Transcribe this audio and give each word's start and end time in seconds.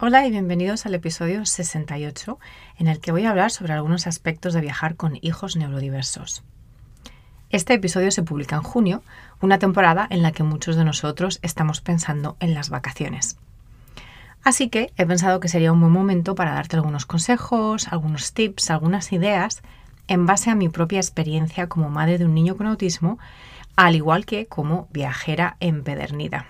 Hola 0.00 0.24
y 0.24 0.30
bienvenidos 0.30 0.86
al 0.86 0.94
episodio 0.94 1.44
68, 1.44 2.38
en 2.78 2.86
el 2.86 3.00
que 3.00 3.10
voy 3.10 3.24
a 3.24 3.30
hablar 3.30 3.50
sobre 3.50 3.72
algunos 3.72 4.06
aspectos 4.06 4.54
de 4.54 4.60
viajar 4.60 4.94
con 4.94 5.18
hijos 5.22 5.56
neurodiversos. 5.56 6.44
Este 7.50 7.74
episodio 7.74 8.12
se 8.12 8.22
publica 8.22 8.54
en 8.54 8.62
junio, 8.62 9.02
una 9.40 9.58
temporada 9.58 10.06
en 10.08 10.22
la 10.22 10.30
que 10.30 10.44
muchos 10.44 10.76
de 10.76 10.84
nosotros 10.84 11.40
estamos 11.42 11.80
pensando 11.80 12.36
en 12.38 12.54
las 12.54 12.70
vacaciones. 12.70 13.38
Así 14.44 14.68
que 14.68 14.92
he 14.96 15.04
pensado 15.04 15.40
que 15.40 15.48
sería 15.48 15.72
un 15.72 15.80
buen 15.80 15.92
momento 15.92 16.36
para 16.36 16.52
darte 16.52 16.76
algunos 16.76 17.04
consejos, 17.04 17.88
algunos 17.88 18.32
tips, 18.34 18.70
algunas 18.70 19.12
ideas 19.12 19.62
en 20.06 20.26
base 20.26 20.48
a 20.48 20.54
mi 20.54 20.68
propia 20.68 21.00
experiencia 21.00 21.68
como 21.68 21.90
madre 21.90 22.18
de 22.18 22.24
un 22.24 22.34
niño 22.34 22.56
con 22.56 22.68
autismo, 22.68 23.18
al 23.74 23.96
igual 23.96 24.26
que 24.26 24.46
como 24.46 24.86
viajera 24.92 25.56
empedernida. 25.58 26.46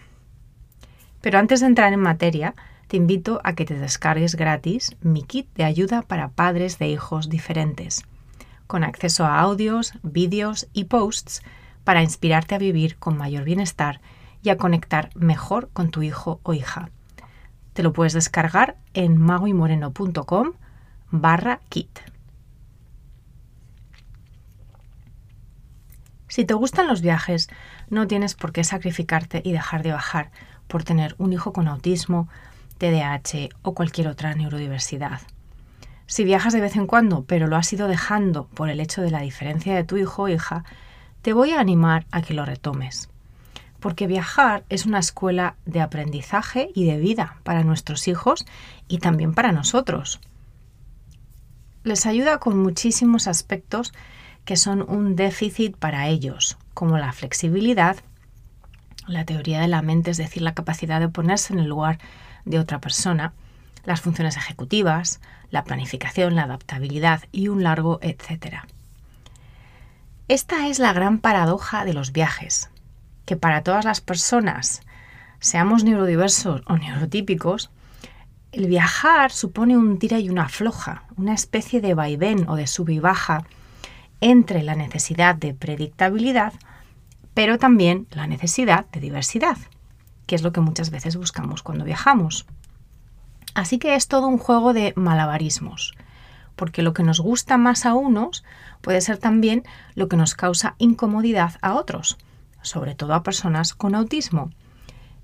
Pero 1.22 1.38
antes 1.38 1.60
de 1.60 1.66
entrar 1.66 1.94
en 1.94 2.00
materia, 2.00 2.54
te 2.88 2.96
invito 2.96 3.40
a 3.44 3.52
que 3.54 3.66
te 3.66 3.74
descargues 3.74 4.34
gratis 4.34 4.96
mi 5.02 5.22
kit 5.22 5.46
de 5.54 5.64
ayuda 5.64 6.02
para 6.02 6.30
padres 6.30 6.78
de 6.78 6.88
hijos 6.88 7.28
diferentes, 7.28 8.04
con 8.66 8.82
acceso 8.82 9.26
a 9.26 9.40
audios, 9.40 9.92
vídeos 10.02 10.68
y 10.72 10.84
posts 10.84 11.42
para 11.84 12.02
inspirarte 12.02 12.54
a 12.54 12.58
vivir 12.58 12.96
con 12.96 13.16
mayor 13.16 13.44
bienestar 13.44 14.00
y 14.42 14.48
a 14.48 14.56
conectar 14.56 15.10
mejor 15.14 15.68
con 15.72 15.90
tu 15.90 16.02
hijo 16.02 16.40
o 16.42 16.54
hija. 16.54 16.90
Te 17.74 17.82
lo 17.82 17.92
puedes 17.92 18.14
descargar 18.14 18.76
en 18.94 19.18
magoymoreno.com 19.18 20.52
barra 21.10 21.60
kit. 21.68 22.00
Si 26.28 26.44
te 26.44 26.54
gustan 26.54 26.86
los 26.86 27.02
viajes, 27.02 27.48
no 27.90 28.06
tienes 28.06 28.34
por 28.34 28.52
qué 28.52 28.64
sacrificarte 28.64 29.42
y 29.44 29.52
dejar 29.52 29.82
de 29.82 29.92
bajar 29.92 30.30
por 30.68 30.84
tener 30.84 31.14
un 31.18 31.32
hijo 31.32 31.52
con 31.52 31.68
autismo, 31.68 32.28
TDAH 32.78 33.50
o 33.62 33.74
cualquier 33.74 34.08
otra 34.08 34.34
neurodiversidad. 34.34 35.20
Si 36.06 36.24
viajas 36.24 36.54
de 36.54 36.62
vez 36.62 36.76
en 36.76 36.86
cuando, 36.86 37.24
pero 37.24 37.48
lo 37.48 37.56
has 37.56 37.70
ido 37.72 37.86
dejando 37.86 38.46
por 38.46 38.70
el 38.70 38.80
hecho 38.80 39.02
de 39.02 39.10
la 39.10 39.20
diferencia 39.20 39.74
de 39.74 39.84
tu 39.84 39.98
hijo 39.98 40.22
o 40.22 40.28
hija, 40.28 40.64
te 41.20 41.34
voy 41.34 41.50
a 41.50 41.60
animar 41.60 42.06
a 42.10 42.22
que 42.22 42.32
lo 42.32 42.46
retomes. 42.46 43.10
Porque 43.78 44.06
viajar 44.06 44.64
es 44.70 44.86
una 44.86 45.00
escuela 45.00 45.56
de 45.66 45.82
aprendizaje 45.82 46.70
y 46.74 46.86
de 46.86 46.96
vida 46.96 47.36
para 47.42 47.62
nuestros 47.62 48.08
hijos 48.08 48.46
y 48.88 48.98
también 48.98 49.34
para 49.34 49.52
nosotros. 49.52 50.18
Les 51.84 52.06
ayuda 52.06 52.38
con 52.38 52.58
muchísimos 52.58 53.26
aspectos 53.26 53.92
que 54.44 54.56
son 54.56 54.82
un 54.88 55.14
déficit 55.14 55.76
para 55.76 56.08
ellos, 56.08 56.56
como 56.72 56.96
la 56.96 57.12
flexibilidad, 57.12 57.98
la 59.06 59.26
teoría 59.26 59.60
de 59.60 59.68
la 59.68 59.82
mente, 59.82 60.10
es 60.10 60.16
decir, 60.16 60.42
la 60.42 60.54
capacidad 60.54 61.00
de 61.00 61.10
ponerse 61.10 61.52
en 61.52 61.58
el 61.58 61.68
lugar 61.68 61.98
de 62.44 62.58
otra 62.58 62.80
persona, 62.80 63.32
las 63.84 64.00
funciones 64.00 64.36
ejecutivas, 64.36 65.20
la 65.50 65.64
planificación, 65.64 66.34
la 66.34 66.42
adaptabilidad 66.42 67.22
y 67.32 67.48
un 67.48 67.62
largo 67.62 67.98
etcétera. 68.02 68.66
Esta 70.28 70.68
es 70.68 70.78
la 70.78 70.92
gran 70.92 71.18
paradoja 71.18 71.84
de 71.84 71.94
los 71.94 72.12
viajes, 72.12 72.70
que 73.24 73.36
para 73.36 73.62
todas 73.62 73.84
las 73.84 74.00
personas, 74.00 74.82
seamos 75.40 75.84
neurodiversos 75.84 76.62
o 76.66 76.76
neurotípicos, 76.76 77.70
el 78.52 78.66
viajar 78.66 79.30
supone 79.30 79.76
un 79.76 79.98
tira 79.98 80.18
y 80.18 80.28
una 80.28 80.44
afloja, 80.44 81.04
una 81.16 81.34
especie 81.34 81.80
de 81.80 81.94
vaivén 81.94 82.48
o 82.48 82.56
de 82.56 82.66
sub 82.66 82.90
y 82.90 82.98
baja 82.98 83.44
entre 84.20 84.62
la 84.62 84.74
necesidad 84.74 85.34
de 85.34 85.54
predictabilidad, 85.54 86.52
pero 87.34 87.58
también 87.58 88.06
la 88.10 88.26
necesidad 88.26 88.86
de 88.90 89.00
diversidad 89.00 89.56
que 90.28 90.36
es 90.36 90.42
lo 90.42 90.52
que 90.52 90.60
muchas 90.60 90.90
veces 90.90 91.16
buscamos 91.16 91.62
cuando 91.62 91.86
viajamos. 91.86 92.44
Así 93.54 93.78
que 93.78 93.94
es 93.94 94.08
todo 94.08 94.28
un 94.28 94.36
juego 94.36 94.74
de 94.74 94.92
malabarismos, 94.94 95.94
porque 96.54 96.82
lo 96.82 96.92
que 96.92 97.02
nos 97.02 97.18
gusta 97.18 97.56
más 97.56 97.86
a 97.86 97.94
unos 97.94 98.44
puede 98.82 99.00
ser 99.00 99.16
también 99.16 99.64
lo 99.94 100.06
que 100.08 100.18
nos 100.18 100.34
causa 100.34 100.74
incomodidad 100.78 101.54
a 101.62 101.74
otros, 101.74 102.18
sobre 102.60 102.94
todo 102.94 103.14
a 103.14 103.22
personas 103.22 103.72
con 103.72 103.94
autismo. 103.94 104.50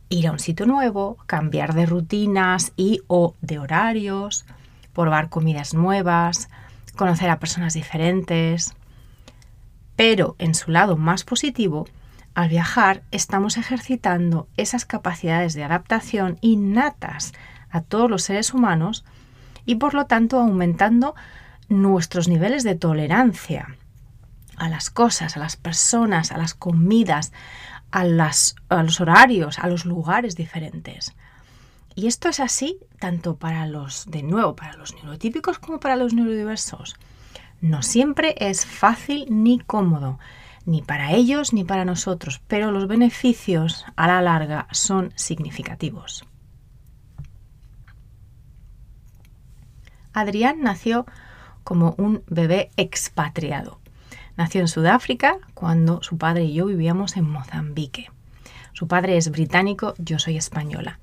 Ir 0.08 0.26
a 0.26 0.32
un 0.32 0.38
sitio 0.38 0.64
nuevo, 0.64 1.18
cambiar 1.26 1.74
de 1.74 1.84
rutinas 1.84 2.72
y 2.74 3.02
o 3.06 3.34
de 3.42 3.58
horarios, 3.58 4.46
probar 4.94 5.28
comidas 5.28 5.74
nuevas, 5.74 6.48
conocer 6.96 7.28
a 7.28 7.38
personas 7.38 7.74
diferentes. 7.74 8.74
Pero 9.96 10.34
en 10.38 10.54
su 10.54 10.70
lado 10.70 10.96
más 10.96 11.24
positivo, 11.24 11.86
al 12.34 12.48
viajar 12.48 13.02
estamos 13.10 13.56
ejercitando 13.56 14.48
esas 14.56 14.84
capacidades 14.84 15.54
de 15.54 15.64
adaptación 15.64 16.38
innatas 16.40 17.32
a 17.70 17.80
todos 17.80 18.10
los 18.10 18.22
seres 18.22 18.52
humanos 18.52 19.04
y 19.64 19.76
por 19.76 19.94
lo 19.94 20.06
tanto 20.06 20.38
aumentando 20.38 21.14
nuestros 21.68 22.28
niveles 22.28 22.64
de 22.64 22.74
tolerancia 22.74 23.76
a 24.56 24.68
las 24.68 24.90
cosas, 24.90 25.36
a 25.36 25.40
las 25.40 25.56
personas, 25.56 26.32
a 26.32 26.38
las 26.38 26.54
comidas, 26.54 27.32
a, 27.90 28.04
los 28.04 29.00
horarios, 29.00 29.58
a 29.58 29.68
los 29.68 29.84
lugares 29.84 30.36
diferentes. 30.36 31.14
Y 31.94 32.08
esto 32.08 32.28
es 32.28 32.40
así 32.40 32.78
tanto 32.98 33.36
para 33.36 33.66
los, 33.66 34.06
de 34.06 34.22
nuevo, 34.22 34.56
para 34.56 34.76
los 34.76 34.94
neurotípicos 34.94 35.58
como 35.58 35.78
para 35.78 35.96
los 35.96 36.12
neurodiversos. 36.12 36.96
No 37.60 37.82
siempre 37.82 38.34
es 38.38 38.66
fácil 38.66 39.26
ni 39.30 39.60
cómodo 39.60 40.18
ni 40.66 40.82
para 40.82 41.12
ellos 41.12 41.52
ni 41.52 41.64
para 41.64 41.84
nosotros, 41.84 42.40
pero 42.46 42.70
los 42.70 42.88
beneficios 42.88 43.84
a 43.96 44.06
la 44.06 44.22
larga 44.22 44.66
son 44.70 45.12
significativos. 45.16 46.24
Adrián 50.12 50.62
nació 50.62 51.06
como 51.64 51.94
un 51.98 52.22
bebé 52.28 52.70
expatriado. 52.76 53.80
Nació 54.36 54.60
en 54.60 54.68
Sudáfrica 54.68 55.38
cuando 55.54 56.02
su 56.02 56.18
padre 56.18 56.44
y 56.44 56.54
yo 56.54 56.66
vivíamos 56.66 57.16
en 57.16 57.28
Mozambique. 57.28 58.10
Su 58.72 58.88
padre 58.88 59.16
es 59.16 59.30
británico, 59.30 59.94
yo 59.98 60.18
soy 60.18 60.36
española. 60.36 60.98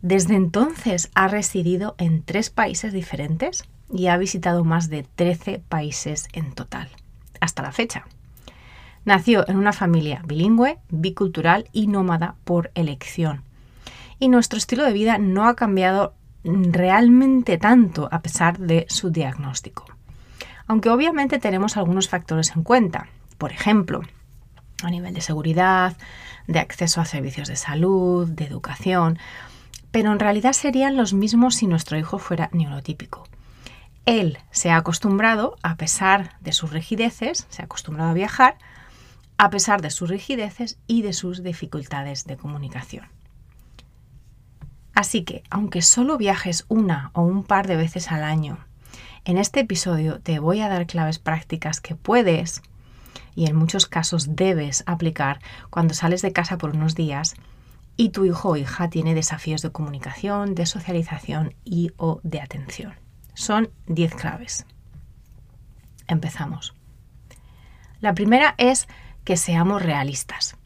Desde 0.00 0.36
entonces 0.36 1.10
ha 1.14 1.28
residido 1.28 1.94
en 1.98 2.22
tres 2.22 2.50
países 2.50 2.92
diferentes 2.92 3.64
y 3.92 4.06
ha 4.06 4.16
visitado 4.16 4.64
más 4.64 4.88
de 4.88 5.02
13 5.02 5.62
países 5.68 6.28
en 6.32 6.52
total, 6.52 6.88
hasta 7.40 7.62
la 7.62 7.72
fecha. 7.72 8.06
Nació 9.08 9.48
en 9.48 9.56
una 9.56 9.72
familia 9.72 10.20
bilingüe, 10.26 10.80
bicultural 10.90 11.70
y 11.72 11.86
nómada 11.86 12.34
por 12.44 12.70
elección. 12.74 13.42
Y 14.18 14.28
nuestro 14.28 14.58
estilo 14.58 14.84
de 14.84 14.92
vida 14.92 15.16
no 15.16 15.48
ha 15.48 15.56
cambiado 15.56 16.12
realmente 16.44 17.56
tanto 17.56 18.10
a 18.12 18.20
pesar 18.20 18.58
de 18.58 18.84
su 18.90 19.08
diagnóstico. 19.08 19.86
Aunque 20.66 20.90
obviamente 20.90 21.38
tenemos 21.38 21.78
algunos 21.78 22.10
factores 22.10 22.54
en 22.54 22.62
cuenta. 22.62 23.06
Por 23.38 23.50
ejemplo, 23.50 24.02
a 24.82 24.90
nivel 24.90 25.14
de 25.14 25.22
seguridad, 25.22 25.96
de 26.46 26.58
acceso 26.58 27.00
a 27.00 27.06
servicios 27.06 27.48
de 27.48 27.56
salud, 27.56 28.28
de 28.28 28.44
educación, 28.44 29.18
pero 29.90 30.12
en 30.12 30.18
realidad 30.18 30.52
serían 30.52 30.98
los 30.98 31.14
mismos 31.14 31.54
si 31.54 31.66
nuestro 31.66 31.96
hijo 31.96 32.18
fuera 32.18 32.50
neurotípico. 32.52 33.26
Él 34.04 34.36
se 34.50 34.70
ha 34.70 34.76
acostumbrado, 34.76 35.56
a 35.62 35.76
pesar 35.76 36.36
de 36.40 36.52
sus 36.52 36.72
rigideces, 36.72 37.46
se 37.48 37.62
ha 37.62 37.64
acostumbrado 37.64 38.10
a 38.10 38.14
viajar, 38.14 38.58
a 39.38 39.50
pesar 39.50 39.80
de 39.80 39.90
sus 39.90 40.10
rigideces 40.10 40.78
y 40.86 41.02
de 41.02 41.12
sus 41.12 41.42
dificultades 41.42 42.24
de 42.24 42.36
comunicación. 42.36 43.06
Así 44.94 45.22
que, 45.22 45.44
aunque 45.48 45.80
solo 45.80 46.18
viajes 46.18 46.64
una 46.68 47.12
o 47.14 47.22
un 47.22 47.44
par 47.44 47.68
de 47.68 47.76
veces 47.76 48.10
al 48.10 48.24
año, 48.24 48.58
en 49.24 49.38
este 49.38 49.60
episodio 49.60 50.20
te 50.20 50.40
voy 50.40 50.60
a 50.60 50.68
dar 50.68 50.86
claves 50.86 51.20
prácticas 51.20 51.80
que 51.80 51.94
puedes 51.94 52.62
y 53.36 53.46
en 53.46 53.54
muchos 53.54 53.86
casos 53.86 54.34
debes 54.34 54.82
aplicar 54.86 55.38
cuando 55.70 55.94
sales 55.94 56.20
de 56.22 56.32
casa 56.32 56.58
por 56.58 56.74
unos 56.74 56.96
días 56.96 57.36
y 57.96 58.08
tu 58.08 58.24
hijo 58.24 58.50
o 58.50 58.56
hija 58.56 58.90
tiene 58.90 59.14
desafíos 59.14 59.62
de 59.62 59.70
comunicación, 59.70 60.56
de 60.56 60.66
socialización 60.66 61.54
y 61.64 61.92
o 61.96 62.20
de 62.24 62.40
atención. 62.40 62.94
Son 63.34 63.70
10 63.86 64.14
claves. 64.16 64.66
Empezamos. 66.08 66.74
La 68.00 68.14
primera 68.14 68.54
es 68.58 68.88
que 69.28 69.36
seamos 69.36 69.82
realistas. 69.82 70.56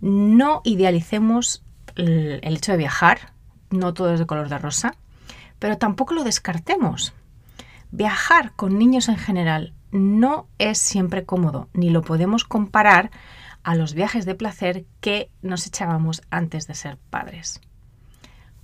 No 0.00 0.62
idealicemos 0.64 1.62
el 1.94 2.40
hecho 2.42 2.72
de 2.72 2.78
viajar, 2.78 3.34
no 3.70 3.94
todo 3.94 4.12
es 4.12 4.18
de 4.18 4.26
color 4.26 4.48
de 4.48 4.58
rosa, 4.58 4.96
pero 5.60 5.78
tampoco 5.78 6.12
lo 6.12 6.24
descartemos. 6.24 7.12
Viajar 7.92 8.50
con 8.56 8.80
niños 8.80 9.08
en 9.08 9.16
general 9.16 9.74
no 9.92 10.48
es 10.58 10.78
siempre 10.78 11.24
cómodo, 11.24 11.68
ni 11.72 11.90
lo 11.90 12.02
podemos 12.02 12.42
comparar 12.42 13.12
a 13.62 13.76
los 13.76 13.94
viajes 13.94 14.26
de 14.26 14.34
placer 14.34 14.84
que 15.00 15.30
nos 15.40 15.64
echábamos 15.64 16.22
antes 16.30 16.66
de 16.66 16.74
ser 16.74 16.98
padres. 17.10 17.60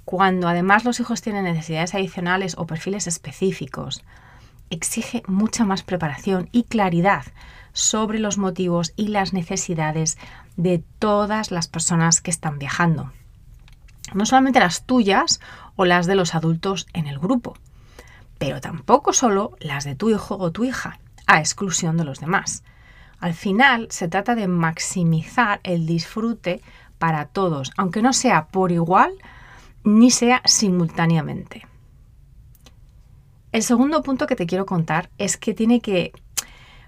Cuando 0.05 0.49
además 0.49 0.85
los 0.85 0.99
hijos 0.99 1.23
tienen 1.23 1.45
necesidades 1.45 1.95
adicionales 1.95 2.57
o 2.59 2.67
perfiles 2.67 3.07
específicos, 3.07 4.03
exige 4.71 5.23
mucha 5.29 5.65
más 5.65 5.85
preparación 5.85 6.49
y 6.51 6.65
claridad 6.65 7.27
sobre 7.75 8.19
los 8.19 8.38
motivos 8.38 8.94
y 8.97 9.09
las 9.09 9.35
necesidades 9.35 10.17
de 10.56 10.82
todas 10.99 11.50
las 11.50 11.69
personas 11.69 12.23
que 12.23 12.31
están 12.31 12.59
viajando. 12.59 13.12
No 14.15 14.25
solamente 14.25 14.61
las 14.61 14.87
tuyas 14.87 15.41
o 15.76 15.85
las 15.85 16.06
de 16.06 16.15
los 16.15 16.35
adultos 16.35 16.87
en 16.94 17.06
el 17.06 17.19
grupo, 17.19 17.59
pero 18.38 18.61
tampoco 18.62 19.12
solo 19.12 19.56
las 19.61 19.85
de 19.85 19.94
tu 19.94 20.09
hijo 20.09 20.37
o 20.38 20.53
tu 20.53 20.65
hija, 20.65 20.99
a 21.26 21.41
exclusión 21.41 21.97
de 21.97 22.05
los 22.05 22.21
demás. 22.21 22.62
Al 23.21 23.35
final 23.35 23.88
se 23.91 24.09
trata 24.09 24.35
de 24.35 24.49
maximizar 24.49 25.61
el 25.62 25.87
disfrute 25.87 26.61
para 26.99 27.27
todos, 27.27 27.73
aunque 27.77 28.03
no 28.03 28.12
sea 28.12 28.47
por 28.47 28.73
igual 28.73 29.12
ni 29.82 30.11
sea 30.11 30.43
simultáneamente. 30.44 31.67
El 33.53 33.62
segundo 33.62 34.03
punto 34.03 34.27
que 34.27 34.37
te 34.37 34.47
quiero 34.47 34.67
contar 34.67 35.11
es 35.17 35.37
que 35.37 35.55
tiene 35.55 35.81
que, 35.81 36.12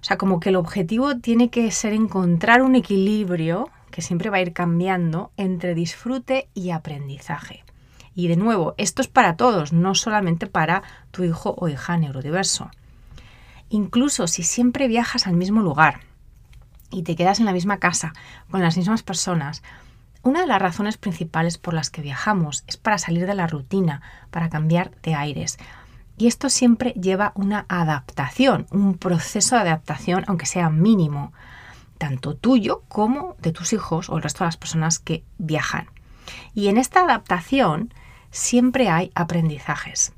sea, 0.07 0.19
como 0.19 0.39
que 0.39 0.51
el 0.51 0.57
objetivo 0.57 1.17
tiene 1.19 1.51
que 1.51 1.69
ser 1.73 1.93
encontrar 1.93 2.63
un 2.63 2.77
equilibrio 2.77 3.71
que 3.91 4.03
siempre 4.03 4.31
va 4.31 4.37
a 4.37 4.41
ir 4.41 4.53
cambiando 4.53 5.33
entre 5.37 5.75
disfrute 5.75 6.49
y 6.55 6.71
aprendizaje. 6.71 7.65
Y 8.15 8.29
de 8.29 8.37
nuevo, 8.37 8.77
esto 8.79 9.03
es 9.03 9.09
para 9.09 9.37
todos, 9.37 9.73
no 9.73 9.97
solamente 9.97 10.47
para 10.47 10.85
tu 11.11 11.25
hijo 11.25 11.57
o 11.59 11.67
hija 11.67 11.97
neurodiverso. 11.97 12.71
Incluso 13.69 14.29
si 14.29 14.45
siempre 14.45 14.87
viajas 14.87 15.27
al 15.27 15.35
mismo 15.35 15.61
lugar 15.61 15.99
y 16.93 17.03
te 17.03 17.17
quedas 17.17 17.41
en 17.41 17.47
la 17.47 17.53
misma 17.53 17.79
casa 17.79 18.13
con 18.49 18.63
las 18.63 18.77
mismas 18.77 19.03
personas, 19.03 19.65
una 20.23 20.43
de 20.43 20.47
las 20.47 20.63
razones 20.63 20.99
principales 20.99 21.59
por 21.59 21.75
las 21.75 21.91
que 21.91 22.03
viajamos 22.03 22.63
es 22.69 22.77
para 22.77 22.99
salir 22.99 23.27
de 23.27 23.35
la 23.35 23.49
rutina, 23.49 24.03
para 24.31 24.51
cambiar 24.51 24.93
de 25.03 25.17
aires. 25.17 25.59
Y 26.17 26.27
esto 26.27 26.49
siempre 26.49 26.93
lleva 26.93 27.33
una 27.35 27.67
adaptación, 27.69 28.67
un 28.71 28.97
proceso 28.97 29.57
de 29.57 29.63
adaptación, 29.63 30.25
aunque 30.27 30.47
sea 30.47 30.71
mínimo, 30.71 31.33
tanto 31.99 32.35
tuyo 32.35 32.83
como 32.89 33.37
de 33.41 33.53
tus 33.53 33.73
hijos 33.73 34.09
o 34.09 34.17
el 34.17 34.23
resto 34.23 34.45
de 34.45 34.49
las 34.49 34.57
personas 34.57 34.99
que 34.99 35.25
viajan. 35.39 35.89
Y 36.55 36.69
en 36.69 36.79
esta 36.79 37.03
adaptación 37.03 37.93
siempre 38.31 38.89
hay 38.89 39.11
aprendizajes. 39.15 40.13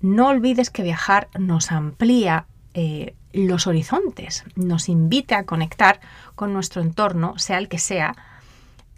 No 0.00 0.28
olvides 0.28 0.70
que 0.70 0.82
viajar 0.82 1.28
nos 1.38 1.72
amplía 1.72 2.46
eh, 2.74 3.14
los 3.32 3.66
horizontes, 3.66 4.44
nos 4.54 4.88
invita 4.88 5.38
a 5.38 5.44
conectar 5.44 6.00
con 6.34 6.52
nuestro 6.52 6.80
entorno, 6.82 7.38
sea 7.38 7.58
el 7.58 7.68
que 7.68 7.78
sea, 7.78 8.14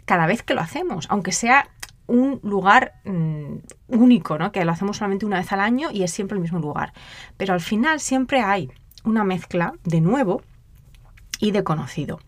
cada 0.05 0.25
vez 0.25 0.43
que 0.43 0.53
lo 0.53 0.61
hacemos, 0.61 1.07
aunque 1.09 1.31
sea 1.31 1.69
un 2.11 2.41
lugar 2.43 2.93
mm, 3.05 3.55
único, 3.87 4.37
¿no? 4.37 4.51
que 4.51 4.65
lo 4.65 4.71
hacemos 4.71 4.97
solamente 4.97 5.25
una 5.25 5.37
vez 5.37 5.51
al 5.51 5.61
año 5.61 5.89
y 5.91 6.03
es 6.03 6.11
siempre 6.11 6.35
el 6.35 6.41
mismo 6.41 6.59
lugar. 6.59 6.93
Pero 7.37 7.53
al 7.53 7.61
final 7.61 7.99
siempre 7.99 8.41
hay 8.41 8.69
una 9.03 9.23
mezcla 9.23 9.73
de 9.83 10.01
nuevo 10.01 10.41
y 11.39 11.51
de 11.51 11.63
conocido. 11.63 12.19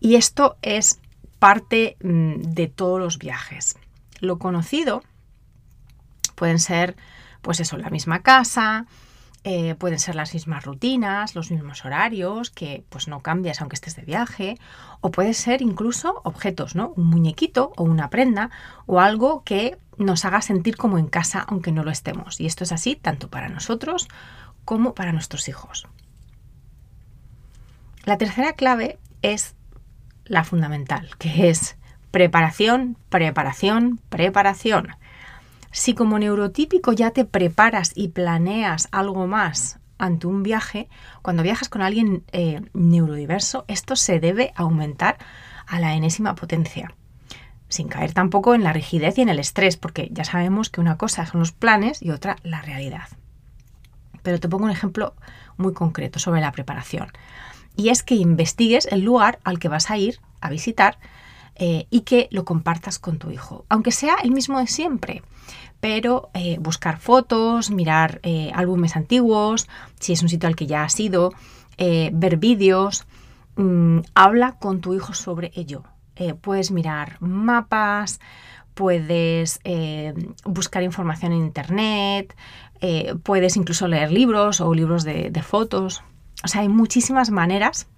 Y 0.00 0.16
esto 0.16 0.56
es 0.62 1.00
parte 1.38 1.96
mm, 2.02 2.40
de 2.42 2.66
todos 2.66 2.98
los 3.00 3.18
viajes. 3.18 3.76
Lo 4.20 4.38
conocido 4.38 5.02
pueden 6.34 6.58
ser, 6.58 6.96
pues 7.40 7.60
eso, 7.60 7.76
la 7.78 7.90
misma 7.90 8.20
casa, 8.20 8.86
eh, 9.46 9.74
pueden 9.74 9.98
ser 9.98 10.14
las 10.14 10.32
mismas 10.32 10.64
rutinas, 10.64 11.34
los 11.34 11.50
mismos 11.50 11.84
horarios, 11.84 12.50
que 12.50 12.84
pues 12.88 13.08
no 13.08 13.20
cambias 13.20 13.60
aunque 13.60 13.74
estés 13.74 13.94
de 13.94 14.02
viaje, 14.02 14.58
o 15.02 15.10
puede 15.10 15.34
ser 15.34 15.60
incluso 15.60 16.22
objetos, 16.24 16.74
¿no? 16.74 16.94
Un 16.96 17.08
muñequito 17.08 17.72
o 17.76 17.82
una 17.82 18.08
prenda 18.08 18.50
o 18.86 19.00
algo 19.00 19.44
que 19.44 19.76
nos 19.98 20.24
haga 20.24 20.40
sentir 20.40 20.78
como 20.78 20.98
en 20.98 21.08
casa 21.08 21.44
aunque 21.46 21.72
no 21.72 21.84
lo 21.84 21.90
estemos. 21.90 22.40
Y 22.40 22.46
esto 22.46 22.64
es 22.64 22.72
así 22.72 22.96
tanto 22.96 23.28
para 23.28 23.50
nosotros 23.50 24.08
como 24.64 24.94
para 24.94 25.12
nuestros 25.12 25.46
hijos. 25.48 25.86
La 28.04 28.16
tercera 28.16 28.54
clave 28.54 28.98
es 29.20 29.54
la 30.24 30.44
fundamental, 30.44 31.10
que 31.18 31.50
es 31.50 31.76
preparación, 32.10 32.96
preparación, 33.10 34.00
preparación. 34.08 34.96
Si 35.74 35.94
como 35.94 36.20
neurotípico 36.20 36.92
ya 36.92 37.10
te 37.10 37.24
preparas 37.24 37.90
y 37.96 38.10
planeas 38.10 38.86
algo 38.92 39.26
más 39.26 39.80
ante 39.98 40.28
un 40.28 40.44
viaje, 40.44 40.88
cuando 41.20 41.42
viajas 41.42 41.68
con 41.68 41.82
alguien 41.82 42.22
eh, 42.30 42.60
neurodiverso, 42.74 43.64
esto 43.66 43.96
se 43.96 44.20
debe 44.20 44.52
aumentar 44.54 45.18
a 45.66 45.80
la 45.80 45.94
enésima 45.94 46.36
potencia, 46.36 46.94
sin 47.68 47.88
caer 47.88 48.12
tampoco 48.12 48.54
en 48.54 48.62
la 48.62 48.72
rigidez 48.72 49.18
y 49.18 49.22
en 49.22 49.28
el 49.28 49.40
estrés, 49.40 49.76
porque 49.76 50.10
ya 50.12 50.22
sabemos 50.22 50.70
que 50.70 50.80
una 50.80 50.96
cosa 50.96 51.26
son 51.26 51.40
los 51.40 51.50
planes 51.50 52.00
y 52.00 52.10
otra 52.10 52.36
la 52.44 52.62
realidad. 52.62 53.08
Pero 54.22 54.38
te 54.38 54.48
pongo 54.48 54.66
un 54.66 54.70
ejemplo 54.70 55.16
muy 55.56 55.72
concreto 55.72 56.20
sobre 56.20 56.40
la 56.40 56.52
preparación, 56.52 57.08
y 57.74 57.88
es 57.88 58.04
que 58.04 58.14
investigues 58.14 58.86
el 58.92 59.00
lugar 59.00 59.40
al 59.42 59.58
que 59.58 59.68
vas 59.68 59.90
a 59.90 59.98
ir 59.98 60.20
a 60.40 60.50
visitar 60.50 60.98
eh, 61.56 61.86
y 61.88 62.00
que 62.00 62.28
lo 62.32 62.44
compartas 62.44 62.98
con 62.98 63.18
tu 63.18 63.30
hijo, 63.30 63.64
aunque 63.68 63.92
sea 63.92 64.16
el 64.22 64.32
mismo 64.32 64.58
de 64.58 64.66
siempre 64.66 65.22
pero 65.80 66.30
eh, 66.32 66.56
buscar 66.60 66.98
fotos, 66.98 67.70
mirar 67.70 68.18
eh, 68.22 68.50
álbumes 68.54 68.96
antiguos, 68.96 69.68
si 70.00 70.14
es 70.14 70.22
un 70.22 70.30
sitio 70.30 70.48
al 70.48 70.56
que 70.56 70.66
ya 70.66 70.82
has 70.82 70.98
ido, 70.98 71.34
ver 71.76 72.38
vídeos, 72.38 73.04
mm, 73.56 73.98
habla 74.14 74.52
con 74.52 74.80
tu 74.80 74.94
hijo 74.94 75.12
sobre 75.12 75.52
ello. 75.54 75.84
puedes 76.40 76.70
mirar 76.70 77.18
mapas, 77.20 78.18
puedes 78.72 79.60
buscar 80.46 80.82
información 80.82 81.32
en 81.32 81.38
internet, 81.40 82.34
puedes 83.22 83.56
incluso 83.56 83.86
leer 83.86 84.10
libros 84.10 84.62
o 84.62 84.72
libros 84.72 85.04
de, 85.04 85.42
fotos. 85.42 86.02
O 86.42 86.48
sea, 86.48 86.62
hay 86.62 86.68
muchísimas 86.68 87.30
maneras, 87.30 87.88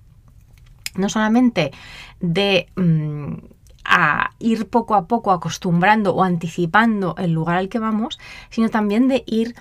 no 0.97 1.09
solamente 1.09 1.71
de... 2.19 2.67
Mm, 2.75 3.56
a 3.87 4.33
ir 4.39 4.69
poco 4.69 4.95
a 4.95 5.07
poco 5.07 5.31
acostumbrando 5.33 6.15
o 6.15 6.23
anticipando 6.23 7.15
el 7.19 7.33
lugar 7.33 7.57
al 7.57 7.69
que 7.69 7.79
vamos, 7.79 8.19
sino 8.51 8.69
también 8.69 9.09
de 9.09 9.23
ir 9.27 9.55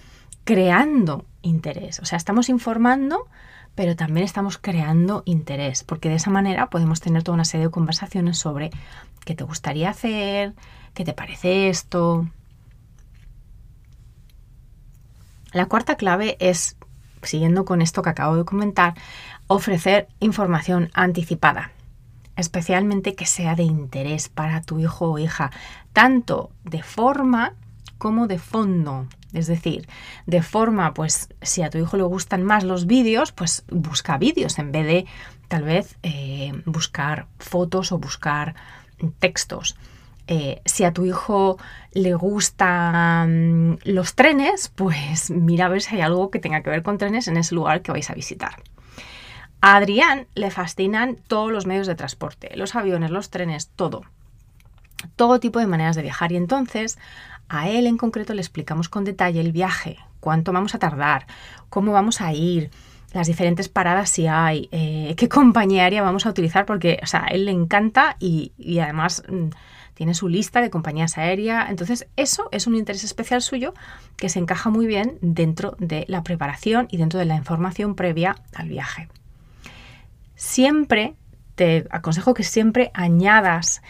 creando 0.44 1.26
interés. 1.42 2.00
O 2.00 2.06
sea, 2.06 2.18
estamos 2.18 2.50
informando, 2.50 3.28
pero 3.76 3.96
también 3.96 4.26
estamos 4.26 4.58
creando 4.58 5.24
interés, 5.26 5.84
porque 5.84 6.10
de 6.10 6.16
esa 6.16 6.32
manera 6.32 6.70
podemos 6.70 7.02
tener 7.02 7.24
toda 7.24 7.36
una 7.36 7.46
serie 7.46 7.68
de 7.68 7.72
conversaciones 7.72 8.38
sobre 8.38 8.72
qué 9.26 9.36
te 9.36 9.44
gustaría 9.44 9.90
hacer, 9.90 10.54
qué 10.94 11.06
te 11.06 11.14
parece 11.14 11.70
esto. 11.70 12.28
La 15.52 15.68
cuarta 15.68 15.96
clave 15.96 16.36
es, 16.40 16.78
siguiendo 17.22 17.64
con 17.64 17.82
esto 17.82 18.02
que 18.02 18.10
acabo 18.10 18.36
de 18.36 18.46
comentar, 18.46 18.94
ofrecer 19.48 20.08
información 20.20 20.90
anticipada 20.94 21.72
especialmente 22.36 23.16
que 23.16 23.26
sea 23.26 23.56
de 23.56 23.64
interés 23.64 24.30
para 24.30 24.62
tu 24.62 24.80
hijo 24.80 25.12
o 25.12 25.20
hija, 25.20 25.52
tanto 25.94 26.52
de 26.64 26.84
forma 26.84 27.54
como 27.98 28.28
de 28.28 28.40
fondo. 28.40 29.08
Es 29.34 29.48
decir, 29.48 29.88
de 30.26 30.42
forma, 30.42 30.94
pues 30.94 31.30
si 31.42 31.62
a 31.62 31.70
tu 31.70 31.78
hijo 31.78 31.98
le 31.98 32.04
gustan 32.04 32.44
más 32.44 32.64
los 32.64 32.86
vídeos, 32.86 33.32
pues 33.32 33.66
busca 33.70 34.18
vídeos 34.18 34.60
en 34.60 34.72
vez 34.72 34.86
de 34.86 35.06
tal 35.48 35.64
vez 35.64 35.98
eh, 36.04 36.54
buscar 36.66 37.28
fotos 37.40 37.92
o 37.92 37.98
buscar 37.98 38.56
textos. 39.20 39.76
Eh, 40.28 40.62
si 40.66 40.84
a 40.86 40.92
tu 40.92 41.06
hijo 41.06 41.58
le 41.92 42.16
gustan 42.16 43.78
los 43.84 44.16
trenes, 44.16 44.70
pues 44.70 45.30
mira 45.30 45.66
a 45.66 45.70
ver 45.70 45.82
si 45.82 45.96
hay 45.96 46.02
algo 46.02 46.32
que 46.32 46.40
tenga 46.40 46.64
que 46.64 46.70
ver 46.70 46.82
con 46.82 46.98
trenes 46.98 47.28
en 47.28 47.38
ese 47.38 47.54
lugar 47.54 47.82
que 47.82 47.92
vais 47.92 48.10
a 48.10 48.16
visitar. 48.16 48.64
A 49.68 49.78
Adrián 49.78 50.28
le 50.36 50.52
fascinan 50.52 51.18
todos 51.28 51.52
los 51.52 51.66
medios 51.66 51.88
de 51.88 51.96
transporte, 51.96 52.56
los 52.56 52.76
aviones, 52.76 53.10
los 53.10 53.32
trenes, 53.32 53.70
todo. 53.76 54.04
Todo 55.16 55.40
tipo 55.40 55.58
de 55.58 55.66
maneras 55.66 55.96
de 55.96 56.04
viajar. 56.04 56.32
Y 56.32 56.36
entonces 56.36 57.00
a 57.50 57.68
él 57.68 57.88
en 57.88 57.98
concreto 57.98 58.36
le 58.36 58.42
explicamos 58.42 58.90
con 58.90 59.06
detalle 59.06 59.42
el 59.42 59.52
viaje, 59.52 59.98
cuánto 60.20 60.54
vamos 60.54 60.76
a 60.76 60.78
tardar, 60.78 61.26
cómo 61.70 61.94
vamos 61.94 62.22
a 62.22 62.32
ir, 62.32 62.70
las 63.12 63.26
diferentes 63.26 63.68
paradas 63.68 64.12
si 64.12 64.28
hay, 64.28 64.70
eh, 64.72 65.16
qué 65.18 65.28
compañía 65.30 65.86
aérea 65.86 66.04
vamos 66.04 66.28
a 66.28 66.30
utilizar, 66.30 66.68
porque 66.68 67.00
o 67.02 67.08
sea, 67.08 67.24
a 67.24 67.28
él 67.30 67.46
le 67.46 67.52
encanta 67.52 68.18
y, 68.20 68.52
además 68.78 69.24
mm, 69.28 69.48
tiene 69.96 70.14
su 70.14 70.30
lista 70.30 70.62
de 70.62 70.70
compañías 70.70 71.18
aéreas. 71.18 71.72
Entonces, 71.72 72.06
eso 72.18 72.50
es 72.52 72.68
un 72.68 72.76
interés 72.76 73.04
especial 73.04 73.42
suyo 73.42 73.74
que 74.16 74.30
se 74.30 74.38
encaja 74.38 74.70
muy 74.70 74.86
bien 74.86 75.18
dentro 75.22 75.76
de 75.80 76.06
la 76.08 76.22
preparación 76.22 76.88
y 76.92 76.98
dentro 76.98 77.18
de 77.18 77.26
la 77.26 77.36
información 77.36 77.96
previa 77.96 78.36
al 78.54 78.70
viaje 78.70 79.10
siempre 80.36 81.16
te 81.56 81.86
aconsejo 81.90 82.34
que 82.34 82.44
siempre 82.44 82.92
añadas 82.94 83.82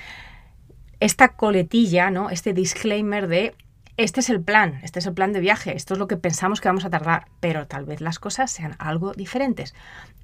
esta 0.99 1.29
coletilla, 1.29 2.09
¿no? 2.09 2.29
Este 2.29 2.53
disclaimer 2.53 3.27
de 3.27 3.55
este 3.97 4.19
es 4.19 4.29
el 4.29 4.41
plan, 4.41 4.79
este 4.83 4.99
es 4.99 5.05
el 5.05 5.13
plan 5.13 5.31
de 5.31 5.39
viaje, 5.39 5.75
esto 5.75 5.93
es 5.93 5.99
lo 5.99 6.07
que 6.07 6.17
pensamos 6.17 6.59
que 6.59 6.67
vamos 6.67 6.83
a 6.83 6.89
tardar, 6.89 7.27
pero 7.39 7.65
tal 7.65 7.85
vez 7.85 8.01
las 8.01 8.19
cosas 8.19 8.51
sean 8.51 8.75
algo 8.77 9.13
diferentes. 9.13 9.73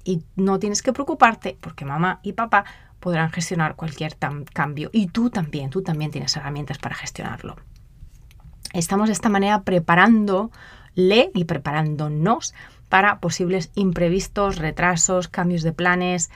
Y 0.04 0.22
no 0.36 0.58
tienes 0.58 0.82
que 0.82 0.92
preocuparte 0.92 1.56
porque 1.60 1.86
mamá 1.86 2.20
y 2.22 2.34
papá 2.34 2.64
podrán 3.00 3.32
gestionar 3.32 3.74
cualquier 3.74 4.16
cambio 4.52 4.90
y 4.92 5.06
tú 5.06 5.30
también, 5.30 5.70
tú 5.70 5.82
también 5.82 6.10
tienes 6.10 6.36
herramientas 6.36 6.78
para 6.78 6.94
gestionarlo. 6.94 7.56
Estamos 8.74 9.08
de 9.08 9.14
esta 9.14 9.28
manera 9.28 9.62
preparándole 9.62 10.50
y 11.34 11.44
preparándonos 11.44 12.54
para 12.92 13.20
posibles 13.20 13.70
imprevistos, 13.74 14.56
retrasos, 14.56 15.26
cambios 15.26 15.62
de 15.62 15.72
planes. 15.72 16.30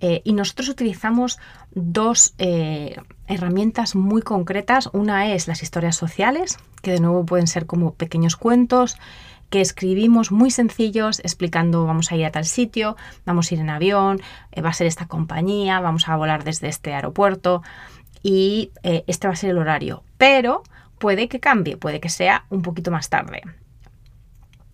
Eh, 0.00 0.22
y 0.24 0.32
nosotros 0.32 0.68
utilizamos 0.68 1.38
dos 1.70 2.34
eh, 2.38 2.96
herramientas 3.28 3.94
muy 3.94 4.20
concretas. 4.20 4.90
Una 4.92 5.32
es 5.32 5.46
las 5.46 5.62
historias 5.62 5.94
sociales, 5.94 6.58
que 6.82 6.90
de 6.90 6.98
nuevo 6.98 7.24
pueden 7.24 7.46
ser 7.46 7.66
como 7.66 7.94
pequeños 7.94 8.34
cuentos 8.34 8.96
que 9.50 9.60
escribimos 9.60 10.32
muy 10.32 10.50
sencillos 10.50 11.20
explicando 11.20 11.86
vamos 11.86 12.10
a 12.10 12.16
ir 12.16 12.24
a 12.24 12.32
tal 12.32 12.44
sitio, 12.44 12.96
vamos 13.24 13.52
a 13.52 13.54
ir 13.54 13.60
en 13.60 13.70
avión, 13.70 14.20
eh, 14.50 14.62
va 14.62 14.70
a 14.70 14.72
ser 14.72 14.88
esta 14.88 15.06
compañía, 15.06 15.78
vamos 15.78 16.08
a 16.08 16.16
volar 16.16 16.42
desde 16.42 16.66
este 16.66 16.92
aeropuerto 16.92 17.62
y 18.20 18.72
este 18.82 19.28
va 19.28 19.34
a 19.34 19.36
ser 19.36 19.50
el 19.50 19.58
horario. 19.58 20.02
Pero 20.18 20.64
puede 20.98 21.28
que 21.28 21.38
cambie, 21.38 21.76
puede 21.76 22.00
que 22.00 22.08
sea 22.08 22.46
un 22.50 22.62
poquito 22.62 22.90
más 22.90 23.10
tarde. 23.10 23.42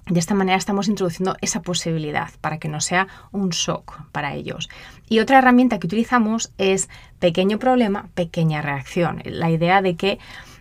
De 0.06 0.18
esta 0.18 0.34
manera 0.34 0.58
estamos 0.58 0.88
introduciendo 0.88 1.36
esa 1.40 1.62
posibilidad 1.62 2.30
para 2.40 2.58
que 2.58 2.68
no 2.68 2.80
sea 2.80 3.06
un 3.32 3.50
shock 3.50 4.02
para 4.10 4.34
ellos. 4.34 4.68
Y 5.08 5.20
otra 5.20 5.38
herramienta 5.38 5.78
que 5.78 5.86
utilizamos 5.86 6.52
es 6.58 6.88
pequeño 7.18 7.58
problema, 7.58 8.08
pequeña 8.14 8.62
reacción. 8.62 9.22
La 9.24 9.50
idea 9.50 9.82
de 9.82 9.94
que 9.94 10.18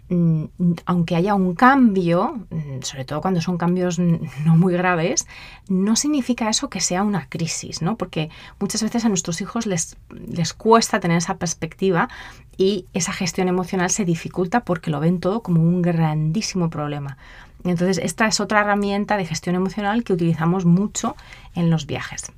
mm, 0.09 0.43
aunque 0.85 1.15
haya 1.15 1.33
un 1.33 1.55
cambio, 1.55 2.45
mm, 2.51 2.81
sobre 2.81 3.05
todo 3.05 3.21
cuando 3.21 3.41
son 3.41 3.57
cambios 3.57 3.97
no 4.45 4.55
muy 4.55 4.73
graves, 4.73 5.25
no 5.67 5.95
significa 5.95 6.49
eso 6.49 6.69
que 6.69 6.81
sea 6.81 7.01
una 7.01 7.27
crisis, 7.27 7.81
¿no? 7.81 7.95
Porque 7.95 8.29
muchas 8.59 8.83
veces 8.83 9.05
a 9.05 9.09
nuestros 9.09 9.41
hijos 9.41 9.65
les, 9.65 9.97
les 10.27 10.53
cuesta 10.53 10.99
tener 10.99 11.17
esa 11.17 11.37
perspectiva 11.37 12.07
y 12.55 12.85
esa 12.93 13.13
gestión 13.13 13.47
emocional 13.47 13.89
se 13.89 14.05
dificulta 14.05 14.59
porque 14.59 14.91
lo 14.91 14.99
ven 14.99 15.19
todo 15.19 15.41
como 15.41 15.61
un 15.61 15.81
grandísimo 15.81 16.69
problema. 16.69 17.17
Entonces, 17.63 17.97
esta 17.97 18.27
es 18.27 18.39
otra 18.39 18.61
herramienta 18.61 19.17
de 19.17 19.25
gestión 19.25 19.55
emocional 19.55 20.03
que 20.03 20.13
utilizamos 20.13 20.65
mucho 20.65 21.15
en 21.55 21.69
los 21.69 21.85
viajes. 21.85 22.31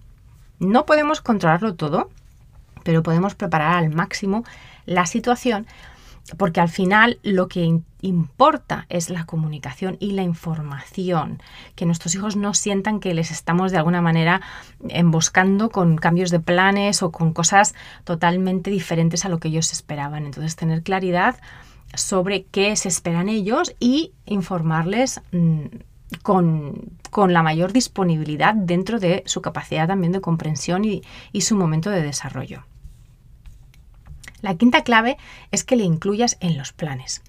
No 0.59 0.85
podemos 0.85 1.21
controlarlo 1.21 1.75
todo, 1.75 2.09
pero 2.83 3.03
podemos 3.03 3.35
preparar 3.35 3.77
al 3.77 3.89
máximo 3.93 4.43
la 4.85 5.05
situación 5.05 5.67
porque 6.37 6.61
al 6.61 6.69
final 6.69 7.19
lo 7.23 7.47
que 7.47 7.81
importa 8.01 8.85
es 8.89 9.09
la 9.09 9.25
comunicación 9.25 9.97
y 9.99 10.11
la 10.11 10.23
información, 10.23 11.41
que 11.75 11.85
nuestros 11.85 12.15
hijos 12.15 12.35
no 12.35 12.53
sientan 12.53 12.99
que 12.99 13.13
les 13.13 13.31
estamos 13.31 13.71
de 13.71 13.77
alguna 13.77 14.01
manera 14.01 14.41
emboscando 14.89 15.69
con 15.69 15.97
cambios 15.97 16.31
de 16.31 16.39
planes 16.39 17.03
o 17.03 17.11
con 17.11 17.33
cosas 17.33 17.75
totalmente 18.03 18.71
diferentes 18.71 19.25
a 19.25 19.29
lo 19.29 19.39
que 19.39 19.49
ellos 19.49 19.71
esperaban. 19.71 20.25
Entonces, 20.25 20.55
tener 20.55 20.83
claridad 20.83 21.35
sobre 21.93 22.45
qué 22.45 22.75
se 22.75 22.87
esperan 22.87 23.29
ellos 23.29 23.75
y 23.79 24.13
informarles 24.25 25.21
mm, 25.31 25.65
con, 26.21 26.91
la 27.27 27.43
mayor 27.43 27.73
disponibilidad 27.73 28.53
dentro 28.53 28.99
de 28.99 29.23
su 29.25 29.41
capacidad 29.41 29.87
también 29.87 30.13
de 30.13 30.21
comprensión 30.21 30.85
y, 30.85 31.03
y 31.31 31.41
su 31.41 31.55
momento 31.55 31.89
de 31.89 32.01
desarrollo. 32.01 32.63
La 34.41 34.55
quinta 34.55 34.83
clave 34.83 35.17
es 35.51 35.63
que 35.63 35.75
le 35.75 35.83
incluyas 35.83 36.37
en 36.39 36.57
los 36.57 36.73
planes. 36.73 37.21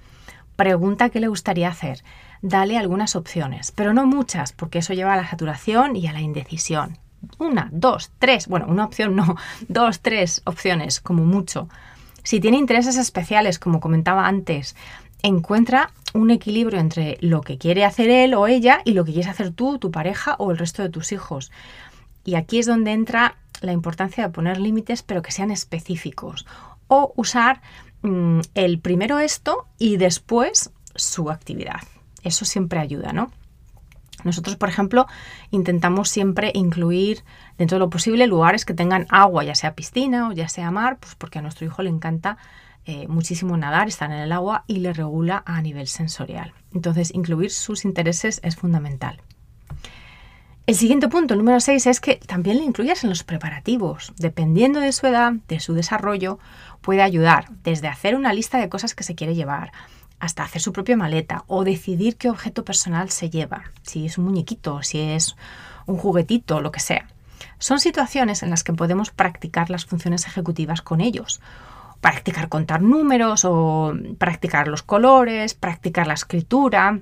Pregunta 0.57 1.11
qué 1.11 1.21
le 1.21 1.29
gustaría 1.29 1.69
hacer. 1.69 2.03
Dale 2.41 2.79
algunas 2.79 3.17
opciones, 3.17 3.71
pero 3.73 3.93
no 3.93 4.07
muchas, 4.07 4.53
porque 4.53 4.79
eso 4.79 4.95
lleva 4.95 5.15
a 5.15 5.17
la 5.17 5.29
saturación 5.29 5.97
y 5.97 6.07
a 6.07 6.13
la 6.13 6.21
indecisión. 6.21 6.99
Una, 7.39 7.69
dos, 7.73 8.11
tres, 8.19 8.49
bueno, 8.49 8.67
una 8.69 8.85
opción 8.85 9.15
no, 9.15 9.37
dos, 9.69 10.01
tres 10.01 10.43
opciones, 10.45 11.01
como 11.01 11.25
mucho. 11.25 11.69
Si 12.23 12.41
tiene 12.41 12.59
intereses 12.59 12.97
especiales, 12.97 13.59
como 13.59 13.81
comentaba 13.81 14.27
antes, 14.27 14.77
encuentra 15.23 15.91
un 16.15 16.31
equilibrio 16.31 16.79
entre 16.79 17.17
lo 17.21 17.41
que 17.41 17.59
quiere 17.59 17.85
hacer 17.85 18.11
él 18.11 18.35
o 18.35 18.47
ella 18.47 18.81
y 18.85 18.93
lo 18.93 19.05
que 19.05 19.13
quieres 19.13 19.31
hacer 19.31 19.51
tú, 19.53 19.79
tu 19.79 19.91
pareja 19.91 20.37
o 20.39 20.51
el 20.51 20.59
resto 20.59 20.83
de 20.83 20.89
tus 20.89 21.13
hijos. 21.13 21.51
Y 22.25 22.35
aquí 22.35 22.59
es 22.59 22.67
donde 22.67 22.93
entra 22.93 23.37
la 23.61 23.73
importancia 23.73 24.25
de 24.25 24.33
poner 24.33 24.59
límites, 24.59 25.03
pero 25.03 25.23
que 25.23 25.33
sean 25.33 25.51
específicos. 25.51 26.47
O 26.89 27.13
usar 27.17 27.63
mm, 28.03 28.41
el 28.55 28.79
primero 28.79 29.19
esto 29.19 29.67
y 29.79 29.97
después 29.97 30.71
su 30.95 31.31
actividad. 31.31 31.81
Eso 32.23 32.45
siempre 32.45 32.79
ayuda, 32.79 33.13
¿no? 33.13 33.33
Nosotros, 34.25 34.57
por 34.57 34.69
ejemplo, 34.69 35.07
intentamos 35.51 36.09
siempre 36.09 36.51
incluir 36.55 37.25
dentro 37.59 37.77
de 37.77 37.81
lo 37.81 37.91
posible 37.91 38.27
lugares 38.27 38.65
que 38.65 38.75
tengan 38.75 39.07
agua, 39.11 39.45
ya 39.45 39.55
sea 39.55 39.75
piscina 39.75 40.29
o 40.29 40.33
ya 40.33 40.49
sea 40.49 40.71
mar, 40.71 40.99
pues 41.01 41.15
porque 41.15 41.39
a 41.39 41.43
nuestro 41.43 41.67
hijo 41.67 41.83
le 41.83 41.91
encanta 41.91 42.39
eh, 42.85 43.07
muchísimo 43.07 43.57
nadar, 43.57 43.89
estar 43.89 44.11
en 44.11 44.19
el 44.19 44.33
agua 44.33 44.65
y 44.67 44.81
le 44.81 44.93
regula 44.93 45.43
a 45.47 45.63
nivel 45.63 45.87
sensorial. 45.87 46.53
Entonces, 46.75 47.15
incluir 47.15 47.51
sus 47.51 47.85
intereses 47.85 48.41
es 48.43 48.57
fundamental. 48.57 49.21
El 50.65 50.77
siguiente 50.77 51.09
punto, 51.09 51.35
número 51.35 51.61
6, 51.61 51.87
es 51.87 52.01
que 52.01 52.17
también 52.17 52.59
le 52.59 52.65
incluyas 52.65 53.03
en 53.03 53.11
los 53.11 53.25
preparativos. 53.25 54.13
Dependiendo 54.17 54.81
de 54.81 54.93
su 54.93 55.07
edad, 55.07 55.33
de 55.49 55.59
su 55.59 55.75
desarrollo, 55.75 56.39
puede 56.81 57.03
ayudar 57.03 57.47
desde 57.63 57.89
hacer 57.89 58.15
una 58.15 58.33
lista 58.33 58.59
de 58.59 58.69
cosas 58.69 58.95
que 58.95 59.05
se 59.05 59.15
quiere 59.15 59.35
llevar, 59.35 59.73
hasta 60.23 60.45
hacer 60.45 60.63
su 60.63 60.73
propia 60.73 60.97
maleta 60.97 61.43
o 61.49 61.65
decidir 61.65 62.17
qué 62.17 62.31
objeto 62.31 62.65
personal 62.65 63.11
se 63.11 63.29
lleva, 63.29 63.65
si 63.83 64.07
es 64.07 64.19
un 64.19 64.27
muñequito, 64.27 64.81
si 64.85 65.01
es 65.01 65.35
un 65.85 65.97
juguetito, 65.97 66.61
lo 66.61 66.71
que 66.71 66.79
sea. 66.79 67.09
Son 67.59 67.81
situaciones 67.81 68.45
en 68.45 68.51
las 68.51 68.63
que 68.63 68.73
podemos 68.73 69.11
practicar 69.11 69.69
las 69.69 69.85
funciones 69.85 70.25
ejecutivas 70.29 70.81
con 70.81 71.01
ellos. 71.01 71.41
Practicar 72.01 72.49
contar 72.49 72.83
números 72.83 73.45
o 73.45 73.95
practicar 74.17 74.69
los 74.69 74.85
colores, 74.85 75.55
practicar 75.55 76.07
la 76.07 76.15
escritura, 76.15 77.01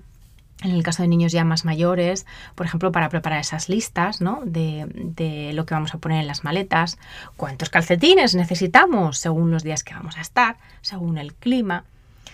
en 0.62 0.70
el 0.70 0.82
caso 0.82 1.02
de 1.02 1.08
niños 1.08 1.32
ya 1.32 1.44
más 1.44 1.66
mayores, 1.66 2.24
por 2.54 2.64
ejemplo, 2.64 2.90
para 2.90 3.10
preparar 3.10 3.40
esas 3.40 3.68
listas 3.68 4.22
¿no? 4.22 4.40
de, 4.46 4.86
de, 4.94 5.52
lo 5.52 5.66
que 5.66 5.74
vamos 5.74 5.94
a 5.94 5.98
poner 5.98 6.22
en 6.22 6.26
las 6.26 6.42
maletas, 6.42 6.96
cuántos 7.36 7.68
calcetines 7.68 8.34
necesitamos 8.34 9.18
según 9.18 9.50
los 9.50 9.62
días 9.62 9.84
que 9.84 9.92
vamos 9.92 10.16
a 10.16 10.22
estar, 10.22 10.56
según 10.80 11.18
el 11.18 11.34
clima. 11.34 11.84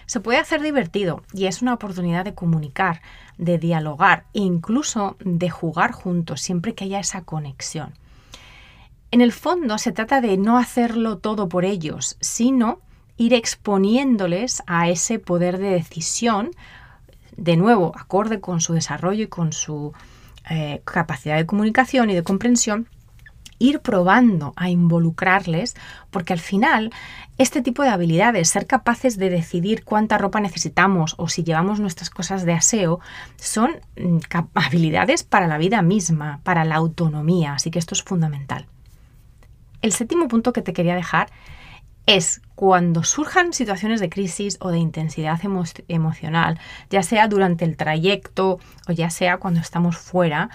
Se 0.06 0.20
puede 0.20 0.38
hacer 0.38 0.62
divertido 0.62 1.22
y 1.32 1.46
es 1.46 1.62
una 1.62 1.74
oportunidad 1.74 2.24
de 2.24 2.34
comunicar, 2.34 3.02
de 3.38 3.58
dialogar 3.58 4.24
e 4.34 4.40
incluso 4.40 5.16
de 5.20 5.50
jugar 5.50 5.92
juntos 5.92 6.40
siempre 6.40 6.74
que 6.74 6.84
haya 6.84 7.00
esa 7.00 7.22
conexión. 7.24 7.94
En 9.10 9.20
el 9.20 9.32
fondo 9.32 9.78
se 9.78 9.92
trata 9.92 10.20
de 10.20 10.36
no 10.36 10.58
hacerlo 10.58 11.18
todo 11.18 11.48
por 11.48 11.64
ellos, 11.64 12.16
sino 12.20 12.80
ir 13.16 13.34
exponiéndoles 13.34 14.62
a 14.66 14.88
ese 14.88 15.18
poder 15.18 15.58
de 15.58 15.70
decisión, 15.70 16.50
de 17.36 17.56
nuevo, 17.56 17.92
acorde 17.96 18.40
con 18.40 18.60
su 18.60 18.74
desarrollo 18.74 19.24
y 19.24 19.28
con 19.28 19.52
su 19.52 19.92
eh, 20.50 20.82
capacidad 20.84 21.36
de 21.36 21.46
comunicación 21.46 22.10
y 22.10 22.14
de 22.14 22.22
comprensión, 22.22 22.88
ir 23.58 23.80
probando 23.80 24.52
a 24.56 24.70
involucrarles, 24.70 25.74
porque 26.10 26.32
al 26.32 26.38
final 26.38 26.92
este 27.38 27.60
tipo 27.60 27.82
de 27.82 27.90
habilidades, 27.90 28.48
ser 28.48 28.66
capaces 28.66 29.18
de 29.18 29.30
decidir 29.30 29.84
cuánta 29.84 30.18
ropa 30.18 30.40
necesitamos 30.40 31.14
o 31.18 31.28
si 31.28 31.44
llevamos 31.44 31.80
nuestras 31.80 32.10
cosas 32.10 32.44
de 32.44 32.54
aseo, 32.54 33.00
son 33.36 33.72
mm, 33.96 34.18
habilidades 34.54 35.22
para 35.22 35.46
la 35.46 35.58
vida 35.58 35.82
misma, 35.82 36.40
para 36.44 36.64
la 36.64 36.76
autonomía, 36.76 37.54
así 37.54 37.70
que 37.70 37.78
esto 37.78 37.94
es 37.94 38.02
fundamental. 38.02 38.66
El 39.82 39.92
séptimo 39.92 40.28
punto 40.28 40.52
que 40.52 40.62
te 40.62 40.72
quería 40.72 40.94
dejar 40.94 41.28
es 42.06 42.40
cuando 42.54 43.02
surjan 43.04 43.52
situaciones 43.52 44.00
de 44.00 44.08
crisis 44.08 44.56
o 44.60 44.70
de 44.70 44.78
intensidad 44.78 45.40
emocional, 45.88 46.58
ya 46.88 47.02
sea 47.02 47.28
durante 47.28 47.64
el 47.64 47.76
trayecto 47.76 48.58
o 48.88 48.92
ya 48.92 49.10
sea 49.10 49.38
cuando 49.38 49.60
estamos 49.60 49.96
fuera, 49.98 50.48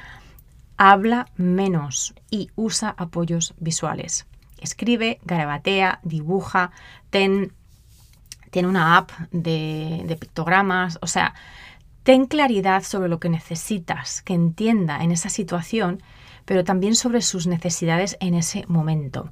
habla 0.84 1.28
menos 1.36 2.16
y 2.32 2.50
usa 2.56 2.96
apoyos 2.98 3.54
visuales. 3.60 4.26
Escribe, 4.60 5.20
garabatea, 5.24 6.00
dibuja, 6.02 6.72
ten, 7.12 7.54
tiene 8.50 8.68
una 8.68 8.98
app 8.98 9.12
de, 9.32 10.02
de 10.08 10.16
pictogramas, 10.16 10.98
o 11.04 11.06
sea, 11.06 11.36
ten 12.02 12.26
claridad 12.26 12.82
sobre 12.82 13.10
lo 13.10 13.20
que 13.20 13.30
necesitas, 13.30 14.24
que 14.24 14.34
entienda 14.34 15.04
en 15.04 15.12
esa 15.12 15.30
situación, 15.30 16.02
pero 16.46 16.64
también 16.64 16.96
sobre 16.96 17.22
sus 17.22 17.46
necesidades 17.46 18.18
en 18.20 18.34
ese 18.34 18.66
momento. 18.68 19.30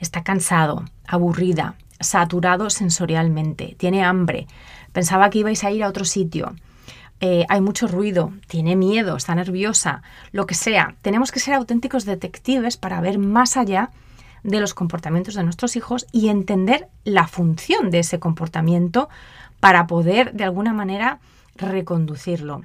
Está 0.00 0.24
cansado, 0.24 0.86
aburrida, 1.06 1.74
saturado 2.00 2.70
sensorialmente, 2.70 3.74
tiene 3.78 4.04
hambre, 4.04 4.46
pensaba 4.92 5.28
que 5.28 5.40
ibais 5.40 5.64
a 5.64 5.70
ir 5.70 5.84
a 5.84 5.88
otro 5.88 6.06
sitio, 6.06 6.54
eh, 7.20 7.44
hay 7.48 7.60
mucho 7.60 7.88
ruido, 7.88 8.32
tiene 8.46 8.76
miedo, 8.76 9.16
está 9.16 9.34
nerviosa, 9.34 10.02
lo 10.30 10.46
que 10.46 10.54
sea. 10.54 10.94
Tenemos 11.02 11.32
que 11.32 11.40
ser 11.40 11.54
auténticos 11.54 12.04
detectives 12.04 12.76
para 12.76 13.00
ver 13.00 13.18
más 13.18 13.56
allá 13.56 13.90
de 14.44 14.60
los 14.60 14.74
comportamientos 14.74 15.34
de 15.34 15.42
nuestros 15.42 15.74
hijos 15.76 16.06
y 16.12 16.28
entender 16.28 16.88
la 17.04 17.26
función 17.26 17.90
de 17.90 18.00
ese 18.00 18.20
comportamiento 18.20 19.08
para 19.58 19.86
poder 19.86 20.32
de 20.32 20.44
alguna 20.44 20.72
manera 20.72 21.18
reconducirlo. 21.56 22.62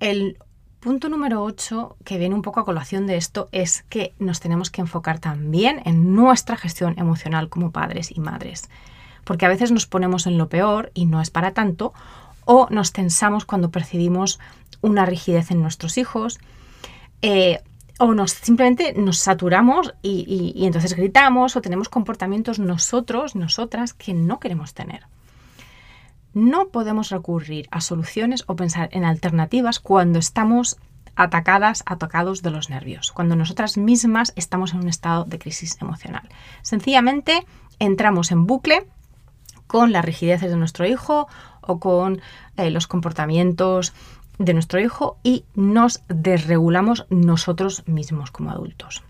El 0.00 0.38
punto 0.80 1.08
número 1.08 1.42
8, 1.42 1.96
que 2.04 2.18
viene 2.18 2.34
un 2.34 2.42
poco 2.42 2.60
a 2.60 2.64
colación 2.64 3.06
de 3.06 3.16
esto, 3.16 3.48
es 3.52 3.84
que 3.88 4.14
nos 4.18 4.40
tenemos 4.40 4.70
que 4.70 4.80
enfocar 4.80 5.18
también 5.18 5.82
en 5.84 6.14
nuestra 6.14 6.56
gestión 6.56 6.98
emocional 6.98 7.48
como 7.48 7.70
padres 7.70 8.10
y 8.10 8.20
madres. 8.20 8.68
Porque 9.24 9.46
a 9.46 9.48
veces 9.48 9.72
nos 9.72 9.86
ponemos 9.86 10.26
en 10.26 10.38
lo 10.38 10.48
peor 10.48 10.90
y 10.94 11.06
no 11.06 11.20
es 11.20 11.30
para 11.30 11.52
tanto, 11.52 11.92
o 12.44 12.68
nos 12.70 12.92
tensamos 12.92 13.44
cuando 13.44 13.70
percibimos 13.70 14.38
una 14.80 15.06
rigidez 15.06 15.50
en 15.50 15.62
nuestros 15.62 15.98
hijos, 15.98 16.38
eh, 17.22 17.60
o 17.98 18.12
nos 18.12 18.32
simplemente 18.32 18.92
nos 18.94 19.18
saturamos 19.18 19.94
y, 20.02 20.52
y 20.54 20.66
entonces 20.66 20.94
gritamos 20.94 21.56
o 21.56 21.62
tenemos 21.62 21.88
comportamientos 21.88 22.58
nosotros, 22.58 23.34
nosotras, 23.36 23.94
que 23.94 24.14
no 24.14 24.40
queremos 24.40 24.74
tener. 24.74 25.06
No 26.34 26.68
podemos 26.68 27.10
recurrir 27.10 27.68
a 27.70 27.80
soluciones 27.80 28.42
o 28.48 28.56
pensar 28.56 28.88
en 28.92 29.04
alternativas 29.04 29.78
cuando 29.78 30.18
estamos 30.18 30.76
atacadas, 31.16 31.82
atacados 31.86 32.42
de 32.42 32.50
los 32.50 32.70
nervios, 32.70 33.12
cuando 33.12 33.36
nosotras 33.36 33.76
mismas 33.76 34.32
estamos 34.36 34.72
en 34.72 34.80
un 34.80 34.88
estado 34.88 35.24
de 35.24 35.38
crisis 35.38 35.80
emocional. 35.80 36.28
Sencillamente 36.62 37.46
entramos 37.78 38.32
en 38.32 38.46
bucle 38.46 38.86
con 39.66 39.92
las 39.92 40.04
rigideces 40.04 40.50
de 40.50 40.56
nuestro 40.56 40.86
hijo 40.86 41.28
o 41.60 41.78
con 41.80 42.20
eh, 42.56 42.70
los 42.70 42.86
comportamientos 42.86 43.92
de 44.38 44.54
nuestro 44.54 44.80
hijo 44.80 45.18
y 45.22 45.44
nos 45.54 46.02
desregulamos 46.08 47.06
nosotros 47.10 47.86
mismos 47.86 48.30
como 48.30 48.50
adultos, 48.50 49.02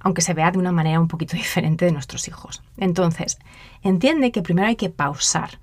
aunque 0.00 0.22
se 0.22 0.34
vea 0.34 0.50
de 0.50 0.58
una 0.58 0.72
manera 0.72 1.00
un 1.00 1.08
poquito 1.08 1.36
diferente 1.36 1.84
de 1.84 1.92
nuestros 1.92 2.28
hijos. 2.28 2.62
Entonces, 2.76 3.38
entiende 3.82 4.32
que 4.32 4.42
primero 4.42 4.68
hay 4.68 4.76
que 4.76 4.90
pausar, 4.90 5.58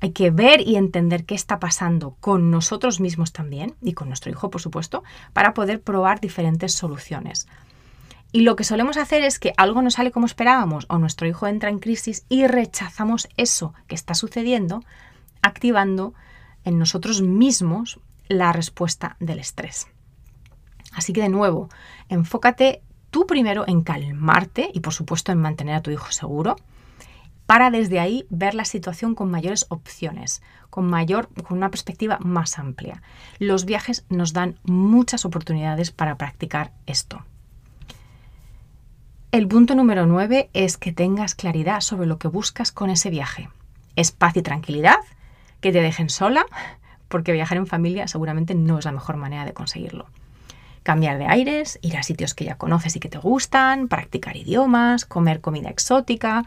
hay 0.00 0.10
que 0.10 0.30
ver 0.30 0.60
y 0.60 0.76
entender 0.76 1.24
qué 1.24 1.34
está 1.34 1.58
pasando 1.58 2.16
con 2.20 2.50
nosotros 2.50 3.00
mismos 3.00 3.32
también 3.32 3.74
y 3.82 3.94
con 3.94 4.08
nuestro 4.08 4.30
hijo, 4.30 4.50
por 4.50 4.60
supuesto, 4.60 5.02
para 5.32 5.54
poder 5.54 5.80
probar 5.80 6.20
diferentes 6.20 6.74
soluciones. 6.74 7.48
Y 8.32 8.42
lo 8.42 8.56
que 8.56 8.64
solemos 8.64 8.96
hacer 8.96 9.22
es 9.22 9.38
que 9.38 9.54
algo 9.56 9.82
no 9.82 9.90
sale 9.90 10.10
como 10.10 10.26
esperábamos 10.26 10.86
o 10.88 10.98
nuestro 10.98 11.26
hijo 11.26 11.46
entra 11.46 11.70
en 11.70 11.78
crisis 11.78 12.24
y 12.28 12.46
rechazamos 12.46 13.28
eso 13.36 13.72
que 13.86 13.94
está 13.94 14.14
sucediendo, 14.14 14.82
activando 15.42 16.12
en 16.64 16.78
nosotros 16.78 17.22
mismos 17.22 18.00
la 18.28 18.52
respuesta 18.52 19.16
del 19.20 19.38
estrés. 19.38 19.86
Así 20.92 21.12
que 21.12 21.22
de 21.22 21.28
nuevo, 21.28 21.68
enfócate 22.08 22.82
tú 23.10 23.26
primero 23.26 23.64
en 23.66 23.82
calmarte 23.82 24.70
y 24.72 24.80
por 24.80 24.92
supuesto 24.92 25.32
en 25.32 25.40
mantener 25.40 25.76
a 25.76 25.82
tu 25.82 25.90
hijo 25.90 26.10
seguro 26.10 26.56
para 27.46 27.70
desde 27.70 28.00
ahí 28.00 28.26
ver 28.28 28.54
la 28.54 28.64
situación 28.64 29.14
con 29.14 29.30
mayores 29.30 29.66
opciones, 29.68 30.42
con 30.68 30.86
mayor 30.86 31.28
con 31.44 31.56
una 31.56 31.70
perspectiva 31.70 32.18
más 32.20 32.58
amplia. 32.58 33.02
Los 33.38 33.64
viajes 33.64 34.04
nos 34.08 34.32
dan 34.32 34.58
muchas 34.64 35.24
oportunidades 35.24 35.92
para 35.92 36.18
practicar 36.18 36.72
esto. 36.86 37.24
El 39.36 39.48
punto 39.48 39.74
número 39.74 40.06
9 40.06 40.48
es 40.54 40.78
que 40.78 40.92
tengas 40.92 41.34
claridad 41.34 41.82
sobre 41.82 42.06
lo 42.06 42.16
que 42.18 42.26
buscas 42.26 42.72
con 42.72 42.88
ese 42.88 43.10
viaje. 43.10 43.50
Es 43.94 44.10
paz 44.10 44.34
y 44.38 44.40
tranquilidad, 44.40 44.96
que 45.60 45.72
te 45.72 45.82
dejen 45.82 46.08
sola, 46.08 46.46
porque 47.08 47.32
viajar 47.32 47.58
en 47.58 47.66
familia 47.66 48.08
seguramente 48.08 48.54
no 48.54 48.78
es 48.78 48.86
la 48.86 48.92
mejor 48.92 49.18
manera 49.18 49.44
de 49.44 49.52
conseguirlo. 49.52 50.06
Cambiar 50.82 51.18
de 51.18 51.26
aires, 51.26 51.78
ir 51.82 51.98
a 51.98 52.02
sitios 52.02 52.32
que 52.32 52.46
ya 52.46 52.56
conoces 52.56 52.96
y 52.96 52.98
que 52.98 53.10
te 53.10 53.18
gustan, 53.18 53.88
practicar 53.88 54.38
idiomas, 54.38 55.04
comer 55.04 55.42
comida 55.42 55.68
exótica, 55.68 56.46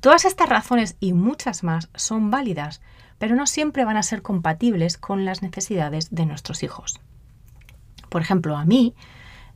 Todas 0.00 0.26
estas 0.26 0.50
razones 0.50 0.96
y 1.00 1.14
muchas 1.14 1.64
más 1.64 1.88
son 1.94 2.30
válidas, 2.30 2.82
pero 3.16 3.36
no 3.36 3.46
siempre 3.46 3.86
van 3.86 3.96
a 3.96 4.02
ser 4.02 4.20
compatibles 4.20 4.98
con 4.98 5.24
las 5.24 5.40
necesidades 5.40 6.14
de 6.14 6.26
nuestros 6.26 6.62
hijos. 6.62 7.00
Por 8.10 8.20
ejemplo, 8.20 8.58
a 8.58 8.66
mí 8.66 8.94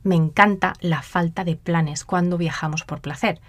me 0.03 0.15
encanta 0.15 0.73
la 0.81 1.01
falta 1.01 1.43
de 1.43 1.55
planes 1.55 2.05
cuando 2.05 2.37
viajamos 2.37 2.83
por 2.83 3.01
placer. 3.01 3.39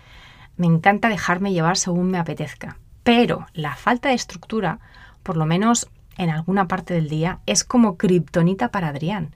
Me 0.57 0.67
encanta 0.67 1.09
dejarme 1.09 1.53
llevar 1.53 1.77
según 1.77 2.11
me 2.11 2.19
apetezca. 2.19 2.79
Pero 3.03 3.47
la 3.53 3.75
falta 3.75 4.09
de 4.09 4.15
estructura, 4.15 4.79
por 5.23 5.37
lo 5.37 5.47
menos 5.47 5.91
en 6.17 6.31
alguna 6.31 6.69
parte 6.69 6.95
del 6.95 7.09
día, 7.09 7.41
es 7.47 7.65
como 7.65 7.97
kriptonita 7.97 8.69
para 8.69 8.89
Adrián. 8.89 9.35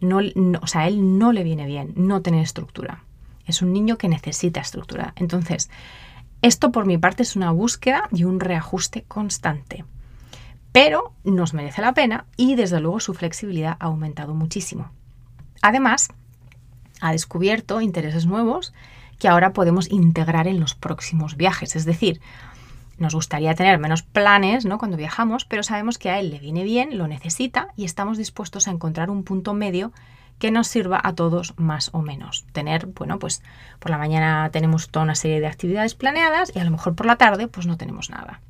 No, 0.00 0.20
o 0.60 0.66
sea, 0.66 0.82
a 0.82 0.88
él 0.88 1.18
no 1.18 1.32
le 1.32 1.44
viene 1.44 1.66
bien 1.66 1.92
no 1.94 2.22
tener 2.22 2.42
estructura. 2.42 3.04
Es 3.46 3.62
un 3.62 3.72
niño 3.72 3.96
que 3.98 4.08
necesita 4.08 4.60
estructura. 4.60 5.12
Entonces, 5.16 5.70
esto 6.42 6.72
por 6.72 6.86
mi 6.86 6.98
parte 6.98 7.22
es 7.22 7.36
una 7.36 7.50
búsqueda 7.50 8.08
y 8.10 8.24
un 8.24 8.40
reajuste 8.40 9.02
constante. 9.02 9.84
Pero 10.72 11.12
nos 11.24 11.54
merece 11.54 11.80
la 11.80 11.94
pena 11.94 12.26
y 12.36 12.54
desde 12.56 12.80
luego 12.80 13.00
su 13.00 13.14
flexibilidad 13.14 13.76
ha 13.78 13.86
aumentado 13.86 14.34
muchísimo. 14.34 14.90
Además, 15.62 16.08
ha 17.00 17.12
descubierto 17.12 17.80
intereses 17.80 18.26
nuevos 18.26 18.72
que 19.18 19.28
ahora 19.28 19.52
podemos 19.52 19.90
integrar 19.90 20.46
en 20.46 20.60
los 20.60 20.74
próximos 20.74 21.36
viajes. 21.36 21.76
Es 21.76 21.84
decir, 21.84 22.20
nos 22.98 23.14
gustaría 23.14 23.54
tener 23.54 23.78
menos 23.78 24.02
planes 24.02 24.64
¿no? 24.64 24.78
cuando 24.78 24.96
viajamos, 24.96 25.44
pero 25.44 25.62
sabemos 25.62 25.98
que 25.98 26.10
a 26.10 26.18
él 26.18 26.30
le 26.30 26.38
viene 26.38 26.64
bien, 26.64 26.96
lo 26.98 27.08
necesita 27.08 27.68
y 27.76 27.84
estamos 27.84 28.18
dispuestos 28.18 28.68
a 28.68 28.70
encontrar 28.70 29.10
un 29.10 29.22
punto 29.22 29.54
medio 29.54 29.92
que 30.38 30.50
nos 30.50 30.66
sirva 30.66 31.00
a 31.02 31.14
todos 31.14 31.54
más 31.56 31.90
o 31.92 32.02
menos. 32.02 32.44
Tener, 32.52 32.86
bueno, 32.86 33.18
pues 33.18 33.42
por 33.78 33.90
la 33.90 33.98
mañana 33.98 34.50
tenemos 34.50 34.88
toda 34.88 35.04
una 35.04 35.14
serie 35.14 35.40
de 35.40 35.46
actividades 35.46 35.94
planeadas 35.94 36.52
y 36.54 36.58
a 36.58 36.64
lo 36.64 36.70
mejor 36.70 36.94
por 36.94 37.06
la 37.06 37.16
tarde 37.16 37.48
pues 37.48 37.66
no 37.66 37.76
tenemos 37.76 38.10
nada. 38.10 38.40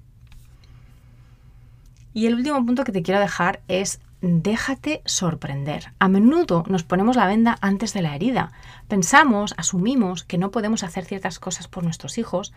Y 2.12 2.26
el 2.26 2.34
último 2.34 2.64
punto 2.64 2.84
que 2.84 2.92
te 2.92 3.02
quiero 3.02 3.20
dejar 3.20 3.60
es 3.68 4.00
déjate 4.20 5.02
sorprender. 5.04 5.92
A 5.98 6.08
menudo 6.08 6.64
nos 6.68 6.82
ponemos 6.82 7.16
la 7.16 7.26
venda 7.26 7.58
antes 7.60 7.92
de 7.92 8.02
la 8.02 8.14
herida. 8.14 8.52
Pensamos, 8.88 9.54
asumimos 9.56 10.24
que 10.24 10.38
no 10.38 10.50
podemos 10.50 10.82
hacer 10.82 11.04
ciertas 11.04 11.38
cosas 11.38 11.68
por 11.68 11.84
nuestros 11.84 12.18
hijos, 12.18 12.52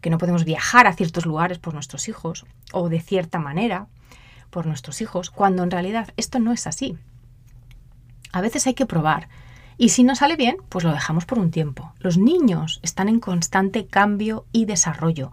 que 0.00 0.10
no 0.10 0.18
podemos 0.18 0.44
viajar 0.44 0.86
a 0.86 0.92
ciertos 0.92 1.26
lugares 1.26 1.58
por 1.58 1.74
nuestros 1.74 2.08
hijos 2.08 2.46
o 2.72 2.88
de 2.88 3.00
cierta 3.00 3.38
manera 3.38 3.86
por 4.50 4.66
nuestros 4.66 5.00
hijos, 5.00 5.30
cuando 5.30 5.62
en 5.62 5.70
realidad 5.70 6.12
esto 6.16 6.38
no 6.38 6.52
es 6.52 6.66
así. 6.66 6.96
A 8.32 8.40
veces 8.40 8.66
hay 8.66 8.74
que 8.74 8.86
probar. 8.86 9.28
Y 9.76 9.88
si 9.88 10.04
no 10.04 10.14
sale 10.14 10.36
bien, 10.36 10.56
pues 10.68 10.84
lo 10.84 10.92
dejamos 10.92 11.24
por 11.24 11.38
un 11.38 11.50
tiempo. 11.50 11.92
Los 11.98 12.18
niños 12.18 12.80
están 12.82 13.08
en 13.08 13.18
constante 13.18 13.86
cambio 13.86 14.46
y 14.52 14.66
desarrollo. 14.66 15.32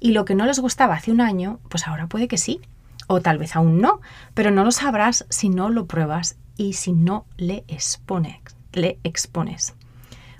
Y 0.00 0.12
lo 0.12 0.24
que 0.24 0.34
no 0.34 0.46
les 0.46 0.58
gustaba 0.58 0.94
hace 0.94 1.12
un 1.12 1.20
año, 1.20 1.60
pues 1.68 1.86
ahora 1.86 2.06
puede 2.06 2.28
que 2.28 2.38
sí. 2.38 2.60
O 3.06 3.20
tal 3.20 3.38
vez 3.38 3.56
aún 3.56 3.80
no. 3.80 4.00
Pero 4.34 4.50
no 4.50 4.64
lo 4.64 4.70
sabrás 4.70 5.26
si 5.28 5.48
no 5.48 5.68
lo 5.68 5.86
pruebas 5.86 6.36
y 6.56 6.74
si 6.74 6.92
no 6.92 7.26
le 7.36 7.64
expones. 7.68 9.74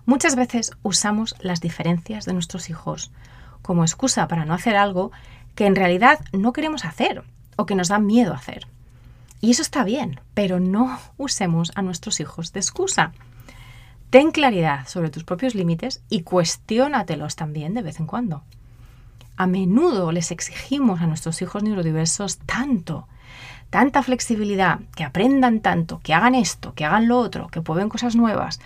Muchas 0.05 0.35
veces 0.35 0.73
usamos 0.83 1.37
las 1.41 1.61
diferencias 1.61 2.25
de 2.25 2.33
nuestros 2.33 2.71
hijos 2.71 3.13
como 3.63 3.85
excusa 3.85 4.29
para 4.29 4.45
no 4.45 4.55
hacer 4.55 4.77
algo 4.77 5.13
que 5.55 5.67
en 5.67 5.77
realidad 5.77 6.21
no 6.33 6.53
queremos 6.53 6.85
hacer 6.85 7.23
o 7.57 7.67
que 7.67 7.75
nos 7.75 7.89
da 7.89 7.99
miedo 7.99 8.35
hacer. 8.35 8.67
Y 9.41 9.51
eso 9.51 9.63
está 9.63 9.85
bien, 9.85 10.21
pero 10.35 10.61
no 10.61 10.99
usemos 11.19 11.73
a 11.75 11.83
nuestros 11.83 12.21
hijos 12.21 12.53
de 12.53 12.61
excusa. 12.61 13.13
Ten 14.11 14.31
claridad 14.31 14.87
sobre 14.87 15.11
tus 15.11 15.25
propios 15.25 15.55
límites 15.55 16.03
y 16.09 16.23
cuestiónatelos 16.23 17.37
también 17.37 17.75
de 17.75 17.83
vez 17.83 17.99
en 17.99 18.07
cuando. 18.07 18.43
A 19.37 19.47
menudo 19.47 20.13
les 20.13 20.31
exigimos 20.31 21.01
a 21.01 21.07
nuestros 21.07 21.41
hijos 21.43 21.63
neurodiversos 21.63 22.39
tanto, 22.39 23.09
tanta 23.71 24.03
flexibilidad, 24.03 24.81
que 24.95 25.05
aprendan 25.05 25.61
tanto, 25.61 26.01
que 26.01 26.15
hagan 26.15 26.35
esto, 26.35 26.75
que 26.75 26.85
hagan 26.85 27.09
lo 27.09 27.19
otro, 27.19 27.49
que 27.49 27.63
prueben 27.63 27.89
cosas 27.89 28.15
nuevas. 28.15 28.61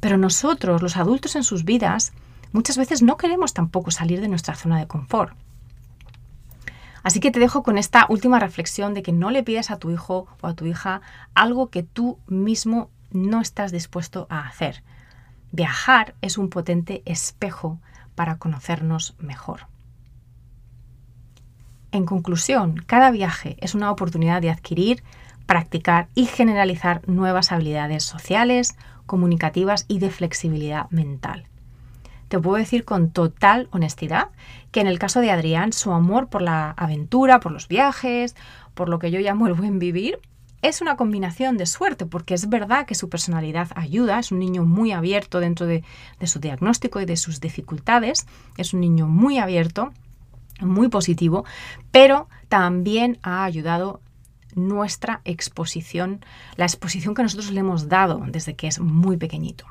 Pero 0.00 0.18
nosotros, 0.18 0.82
los 0.82 0.96
adultos 0.96 1.36
en 1.36 1.44
sus 1.44 1.64
vidas, 1.64 2.12
muchas 2.52 2.76
veces 2.76 3.02
no 3.02 3.16
queremos 3.16 3.54
tampoco 3.54 3.90
salir 3.90 4.20
de 4.20 4.28
nuestra 4.28 4.54
zona 4.54 4.78
de 4.78 4.86
confort. 4.86 5.34
Así 7.02 7.18
que 7.18 7.30
te 7.30 7.40
dejo 7.40 7.62
con 7.62 7.78
esta 7.78 8.06
última 8.08 8.38
reflexión 8.38 8.94
de 8.94 9.02
que 9.02 9.12
no 9.12 9.30
le 9.30 9.42
pidas 9.42 9.70
a 9.70 9.78
tu 9.78 9.90
hijo 9.90 10.26
o 10.40 10.46
a 10.46 10.54
tu 10.54 10.66
hija 10.66 11.00
algo 11.34 11.70
que 11.70 11.82
tú 11.82 12.18
mismo 12.26 12.90
no 13.10 13.40
estás 13.40 13.72
dispuesto 13.72 14.26
a 14.30 14.46
hacer. 14.46 14.82
Viajar 15.50 16.14
es 16.20 16.38
un 16.38 16.48
potente 16.48 17.02
espejo 17.04 17.80
para 18.14 18.38
conocernos 18.38 19.14
mejor. 19.18 19.71
En 21.92 22.06
conclusión, 22.06 22.82
cada 22.86 23.10
viaje 23.10 23.56
es 23.60 23.74
una 23.74 23.90
oportunidad 23.90 24.40
de 24.40 24.48
adquirir, 24.48 25.02
practicar 25.44 26.08
y 26.14 26.24
generalizar 26.24 27.06
nuevas 27.06 27.52
habilidades 27.52 28.02
sociales, 28.02 28.76
comunicativas 29.04 29.84
y 29.88 29.98
de 29.98 30.10
flexibilidad 30.10 30.88
mental. 30.90 31.44
Te 32.28 32.38
puedo 32.38 32.56
decir 32.56 32.86
con 32.86 33.10
total 33.10 33.68
honestidad 33.72 34.28
que 34.70 34.80
en 34.80 34.86
el 34.86 34.98
caso 34.98 35.20
de 35.20 35.30
Adrián, 35.30 35.74
su 35.74 35.92
amor 35.92 36.28
por 36.28 36.40
la 36.40 36.70
aventura, 36.70 37.40
por 37.40 37.52
los 37.52 37.68
viajes, 37.68 38.36
por 38.72 38.88
lo 38.88 38.98
que 38.98 39.10
yo 39.10 39.20
llamo 39.20 39.46
el 39.46 39.52
buen 39.52 39.78
vivir, 39.78 40.18
es 40.62 40.80
una 40.80 40.96
combinación 40.96 41.58
de 41.58 41.66
suerte, 41.66 42.06
porque 42.06 42.32
es 42.32 42.48
verdad 42.48 42.86
que 42.86 42.94
su 42.94 43.10
personalidad 43.10 43.68
ayuda, 43.74 44.18
es 44.18 44.32
un 44.32 44.38
niño 44.38 44.64
muy 44.64 44.92
abierto 44.92 45.40
dentro 45.40 45.66
de, 45.66 45.84
de 46.20 46.26
su 46.26 46.40
diagnóstico 46.40 47.02
y 47.02 47.04
de 47.04 47.18
sus 47.18 47.40
dificultades, 47.40 48.26
es 48.56 48.72
un 48.72 48.80
niño 48.80 49.08
muy 49.08 49.36
abierto, 49.36 49.92
muy 50.60 50.88
positivo, 50.88 51.44
pero 51.90 52.28
también 52.48 53.18
ha 53.22 53.44
ayudado 53.44 54.00
nuestra 54.54 55.22
exposición, 55.24 56.24
la 56.56 56.66
exposición 56.66 57.14
que 57.14 57.22
nosotros 57.22 57.50
le 57.50 57.60
hemos 57.60 57.88
dado 57.88 58.22
desde 58.28 58.54
que 58.54 58.66
es 58.66 58.80
muy 58.80 59.16
pequeñito. 59.16 59.66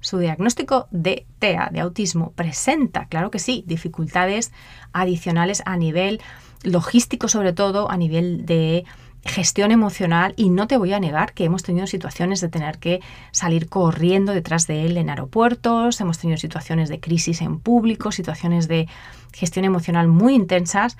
Su 0.00 0.18
diagnóstico 0.18 0.88
de 0.90 1.26
TEA, 1.38 1.68
de 1.70 1.80
autismo, 1.80 2.32
presenta, 2.32 3.06
claro 3.06 3.30
que 3.30 3.38
sí, 3.38 3.64
dificultades 3.66 4.50
adicionales 4.92 5.62
a 5.66 5.76
nivel 5.76 6.20
logístico, 6.62 7.28
sobre 7.28 7.52
todo 7.52 7.90
a 7.90 7.98
nivel 7.98 8.46
de 8.46 8.84
gestión 9.24 9.70
emocional 9.70 10.32
y 10.36 10.48
no 10.48 10.66
te 10.66 10.78
voy 10.78 10.94
a 10.94 11.00
negar 11.00 11.34
que 11.34 11.44
hemos 11.44 11.62
tenido 11.62 11.86
situaciones 11.86 12.40
de 12.40 12.48
tener 12.48 12.78
que 12.78 13.00
salir 13.32 13.68
corriendo 13.68 14.32
detrás 14.32 14.66
de 14.66 14.86
él 14.86 14.96
en 14.96 15.10
aeropuertos, 15.10 16.00
hemos 16.00 16.18
tenido 16.18 16.38
situaciones 16.38 16.88
de 16.88 17.00
crisis 17.00 17.42
en 17.42 17.60
público, 17.60 18.12
situaciones 18.12 18.66
de 18.66 18.88
gestión 19.32 19.64
emocional 19.64 20.08
muy 20.08 20.34
intensas, 20.34 20.96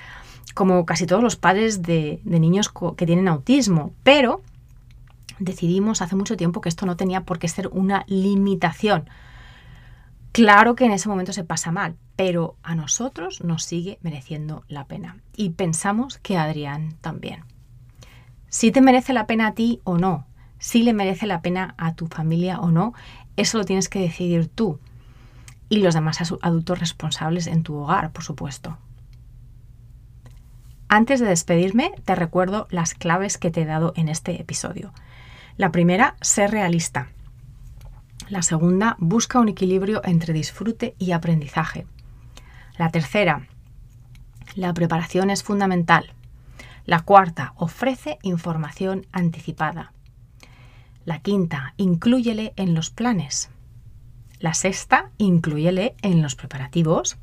como 0.54 0.84
casi 0.84 1.06
todos 1.06 1.22
los 1.22 1.36
padres 1.36 1.82
de, 1.82 2.20
niños 2.24 2.70
que 2.96 3.06
tienen 3.06 3.28
autismo, 3.28 3.92
pero 4.02 4.42
decidimos 5.38 6.02
hace 6.02 6.16
mucho 6.16 6.36
tiempo 6.36 6.60
que 6.60 6.68
esto 6.68 6.86
no 6.86 6.96
tenía 6.96 7.22
por 7.22 7.38
qué 7.38 7.48
ser 7.48 7.68
una 7.68 8.04
limitación. 8.08 9.08
Claro 10.32 10.76
que 10.76 10.84
en 10.84 10.92
ese 10.92 11.08
momento 11.08 11.32
se 11.32 11.44
pasa 11.44 11.72
mal, 11.72 11.96
pero 12.14 12.56
a 12.62 12.74
nosotros 12.74 13.42
nos 13.42 13.64
sigue 13.64 13.98
mereciendo 14.02 14.64
la 14.68 14.84
pena. 14.84 15.16
Y 15.34 15.50
pensamos 15.50 16.18
que 16.18 16.36
Adrián 16.36 16.94
también. 17.00 17.44
Si 18.48 18.70
te 18.70 18.80
merece 18.80 19.12
la 19.12 19.26
pena 19.26 19.48
a 19.48 19.54
ti 19.54 19.80
o 19.84 19.98
no, 19.98 20.26
si 20.58 20.82
le 20.82 20.92
merece 20.92 21.26
la 21.26 21.40
pena 21.40 21.74
a 21.78 21.94
tu 21.94 22.06
familia 22.06 22.60
o 22.60 22.70
no, 22.70 22.94
eso 23.36 23.58
lo 23.58 23.64
tienes 23.64 23.88
que 23.88 24.00
decidir 24.00 24.48
tú. 24.48 24.78
Y 25.70 25.78
los 25.78 25.94
demás 25.94 26.20
adultos 26.42 26.78
responsables 26.78 27.46
en 27.46 27.62
tu 27.62 27.76
hogar, 27.76 28.12
por 28.12 28.22
supuesto. 28.22 28.76
Antes 30.88 31.20
de 31.20 31.26
despedirme, 31.26 31.92
te 32.04 32.14
recuerdo 32.14 32.66
las 32.70 32.94
claves 32.94 33.38
que 33.38 33.50
te 33.50 33.62
he 33.62 33.64
dado 33.64 33.94
en 33.96 34.08
este 34.08 34.38
episodio. 34.40 34.92
La 35.56 35.70
primera, 35.72 36.16
ser 36.20 36.50
realista. 36.50 37.08
La 38.28 38.42
segunda, 38.42 38.96
busca 38.98 39.40
un 39.40 39.48
equilibrio 39.48 40.02
entre 40.04 40.32
disfrute 40.32 40.94
y 40.98 41.12
aprendizaje. 41.12 41.86
La 42.76 42.90
tercera, 42.90 43.46
la 44.56 44.74
preparación 44.74 45.30
es 45.30 45.44
fundamental. 45.44 46.12
La 46.86 47.00
cuarta, 47.00 47.52
ofrece 47.56 48.18
información 48.22 49.06
anticipada. 49.12 49.92
La 51.04 51.20
quinta, 51.20 51.74
inclúyele 51.76 52.52
en 52.56 52.74
los 52.74 52.90
planes. 52.90 53.50
La 54.40 54.54
sexta, 54.54 55.10
inclúyele 55.18 55.94
en 56.00 56.22
los 56.22 56.34
preparativos. 56.34 57.18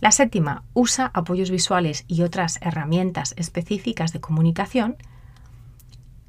La 0.00 0.10
séptima, 0.10 0.64
usa 0.74 1.12
apoyos 1.14 1.50
visuales 1.50 2.04
y 2.08 2.22
otras 2.22 2.58
herramientas 2.60 3.32
específicas 3.38 4.12
de 4.12 4.20
comunicación. 4.20 4.96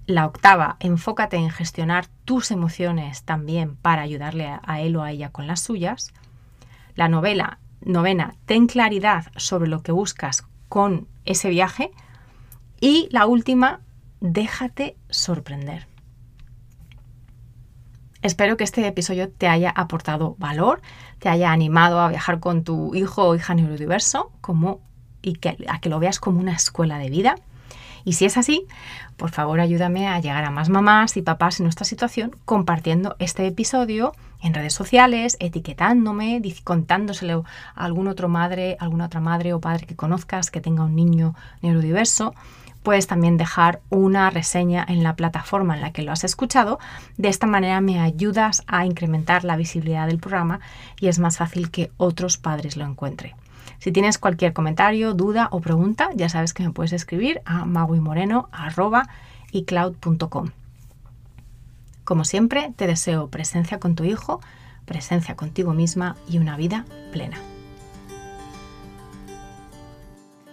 La 0.05 0.27
octava, 0.27 0.77
enfócate 0.79 1.37
en 1.37 1.49
gestionar 1.49 2.05
tus 2.25 2.51
emociones 2.51 3.23
también 3.23 3.75
para 3.75 4.03
ayudarle 4.03 4.59
a 4.61 4.81
él 4.81 4.95
o 4.97 5.01
a 5.01 5.09
ella 5.09 5.31
con 5.31 5.47
las 5.47 5.61
suyas. 5.61 6.13
La 6.93 7.07
novela, 7.07 7.57
novena, 7.81 8.35
ten 8.45 8.67
claridad 8.67 9.31
sobre 9.35 9.67
lo 9.67 9.81
que 9.81 9.91
buscas 9.91 10.45
con 10.69 11.07
ese 11.25 11.49
viaje. 11.49 11.89
Y 12.79 13.07
la 13.09 13.25
última, 13.25 13.79
déjate 14.21 14.95
sorprender. 15.09 15.87
Espero 18.23 18.55
que 18.55 18.63
este 18.63 18.87
episodio 18.87 19.29
te 19.29 19.49
haya 19.49 19.69
aportado 19.69 20.37
valor, 20.39 20.81
te 21.19 21.27
haya 21.27 21.51
animado 21.51 21.99
a 21.99 22.07
viajar 22.07 22.39
con 22.39 22.63
tu 22.63 22.95
hijo 22.95 23.27
o 23.27 23.35
hija 23.35 23.53
neurodiverso 23.53 24.31
como, 24.39 24.79
y 25.21 25.33
que, 25.33 25.57
a 25.67 25.81
que 25.81 25.89
lo 25.89 25.99
veas 25.99 26.21
como 26.21 26.39
una 26.39 26.53
escuela 26.53 26.97
de 26.99 27.09
vida. 27.09 27.35
Y 28.05 28.13
si 28.13 28.23
es 28.23 28.37
así, 28.37 28.65
por 29.17 29.31
favor 29.31 29.59
ayúdame 29.59 30.07
a 30.07 30.21
llegar 30.21 30.45
a 30.45 30.51
más 30.51 30.69
mamás 30.69 31.17
y 31.17 31.21
papás 31.21 31.59
en 31.59 31.65
nuestra 31.65 31.83
situación 31.83 32.33
compartiendo 32.45 33.17
este 33.19 33.45
episodio 33.45 34.13
en 34.41 34.53
redes 34.53 34.73
sociales, 34.73 35.35
etiquetándome, 35.41 36.41
contándoselo 36.63 37.43
a 37.75 37.83
algún 37.83 38.07
otro 38.07 38.29
madre, 38.29 38.77
alguna 38.79 39.07
otra 39.07 39.19
madre 39.19 39.53
o 39.53 39.59
padre 39.59 39.85
que 39.85 39.97
conozcas 39.97 40.49
que 40.49 40.61
tenga 40.61 40.85
un 40.85 40.95
niño 40.95 41.35
neurodiverso 41.61 42.33
puedes 42.83 43.07
también 43.07 43.37
dejar 43.37 43.81
una 43.89 44.29
reseña 44.29 44.85
en 44.87 45.01
la 45.01 45.15
plataforma 45.15 45.73
en 45.75 45.81
la 45.81 45.91
que 45.91 46.03
lo 46.03 46.11
has 46.11 46.23
escuchado. 46.23 46.77
De 47.17 47.29
esta 47.29 47.47
manera 47.47 47.81
me 47.81 47.99
ayudas 47.99 48.61
a 48.67 48.85
incrementar 48.85 49.43
la 49.43 49.55
visibilidad 49.55 50.05
del 50.07 50.19
programa 50.19 50.59
y 50.99 51.07
es 51.07 51.17
más 51.19 51.37
fácil 51.37 51.71
que 51.71 51.89
otros 51.97 52.37
padres 52.37 52.77
lo 52.77 52.85
encuentren. 52.85 53.33
Si 53.79 53.91
tienes 53.91 54.17
cualquier 54.17 54.53
comentario, 54.53 55.13
duda 55.13 55.49
o 55.51 55.59
pregunta, 55.59 56.09
ya 56.15 56.29
sabes 56.29 56.53
que 56.53 56.63
me 56.63 56.71
puedes 56.71 56.93
escribir 56.93 57.41
a 57.45 57.65
maguimoreno.icloud.com. 57.65 60.51
Como 62.03 62.25
siempre, 62.25 62.73
te 62.75 62.87
deseo 62.87 63.29
presencia 63.29 63.79
con 63.79 63.95
tu 63.95 64.03
hijo, 64.03 64.41
presencia 64.85 65.35
contigo 65.35 65.73
misma 65.73 66.15
y 66.29 66.37
una 66.37 66.57
vida 66.57 66.85
plena. 67.11 67.37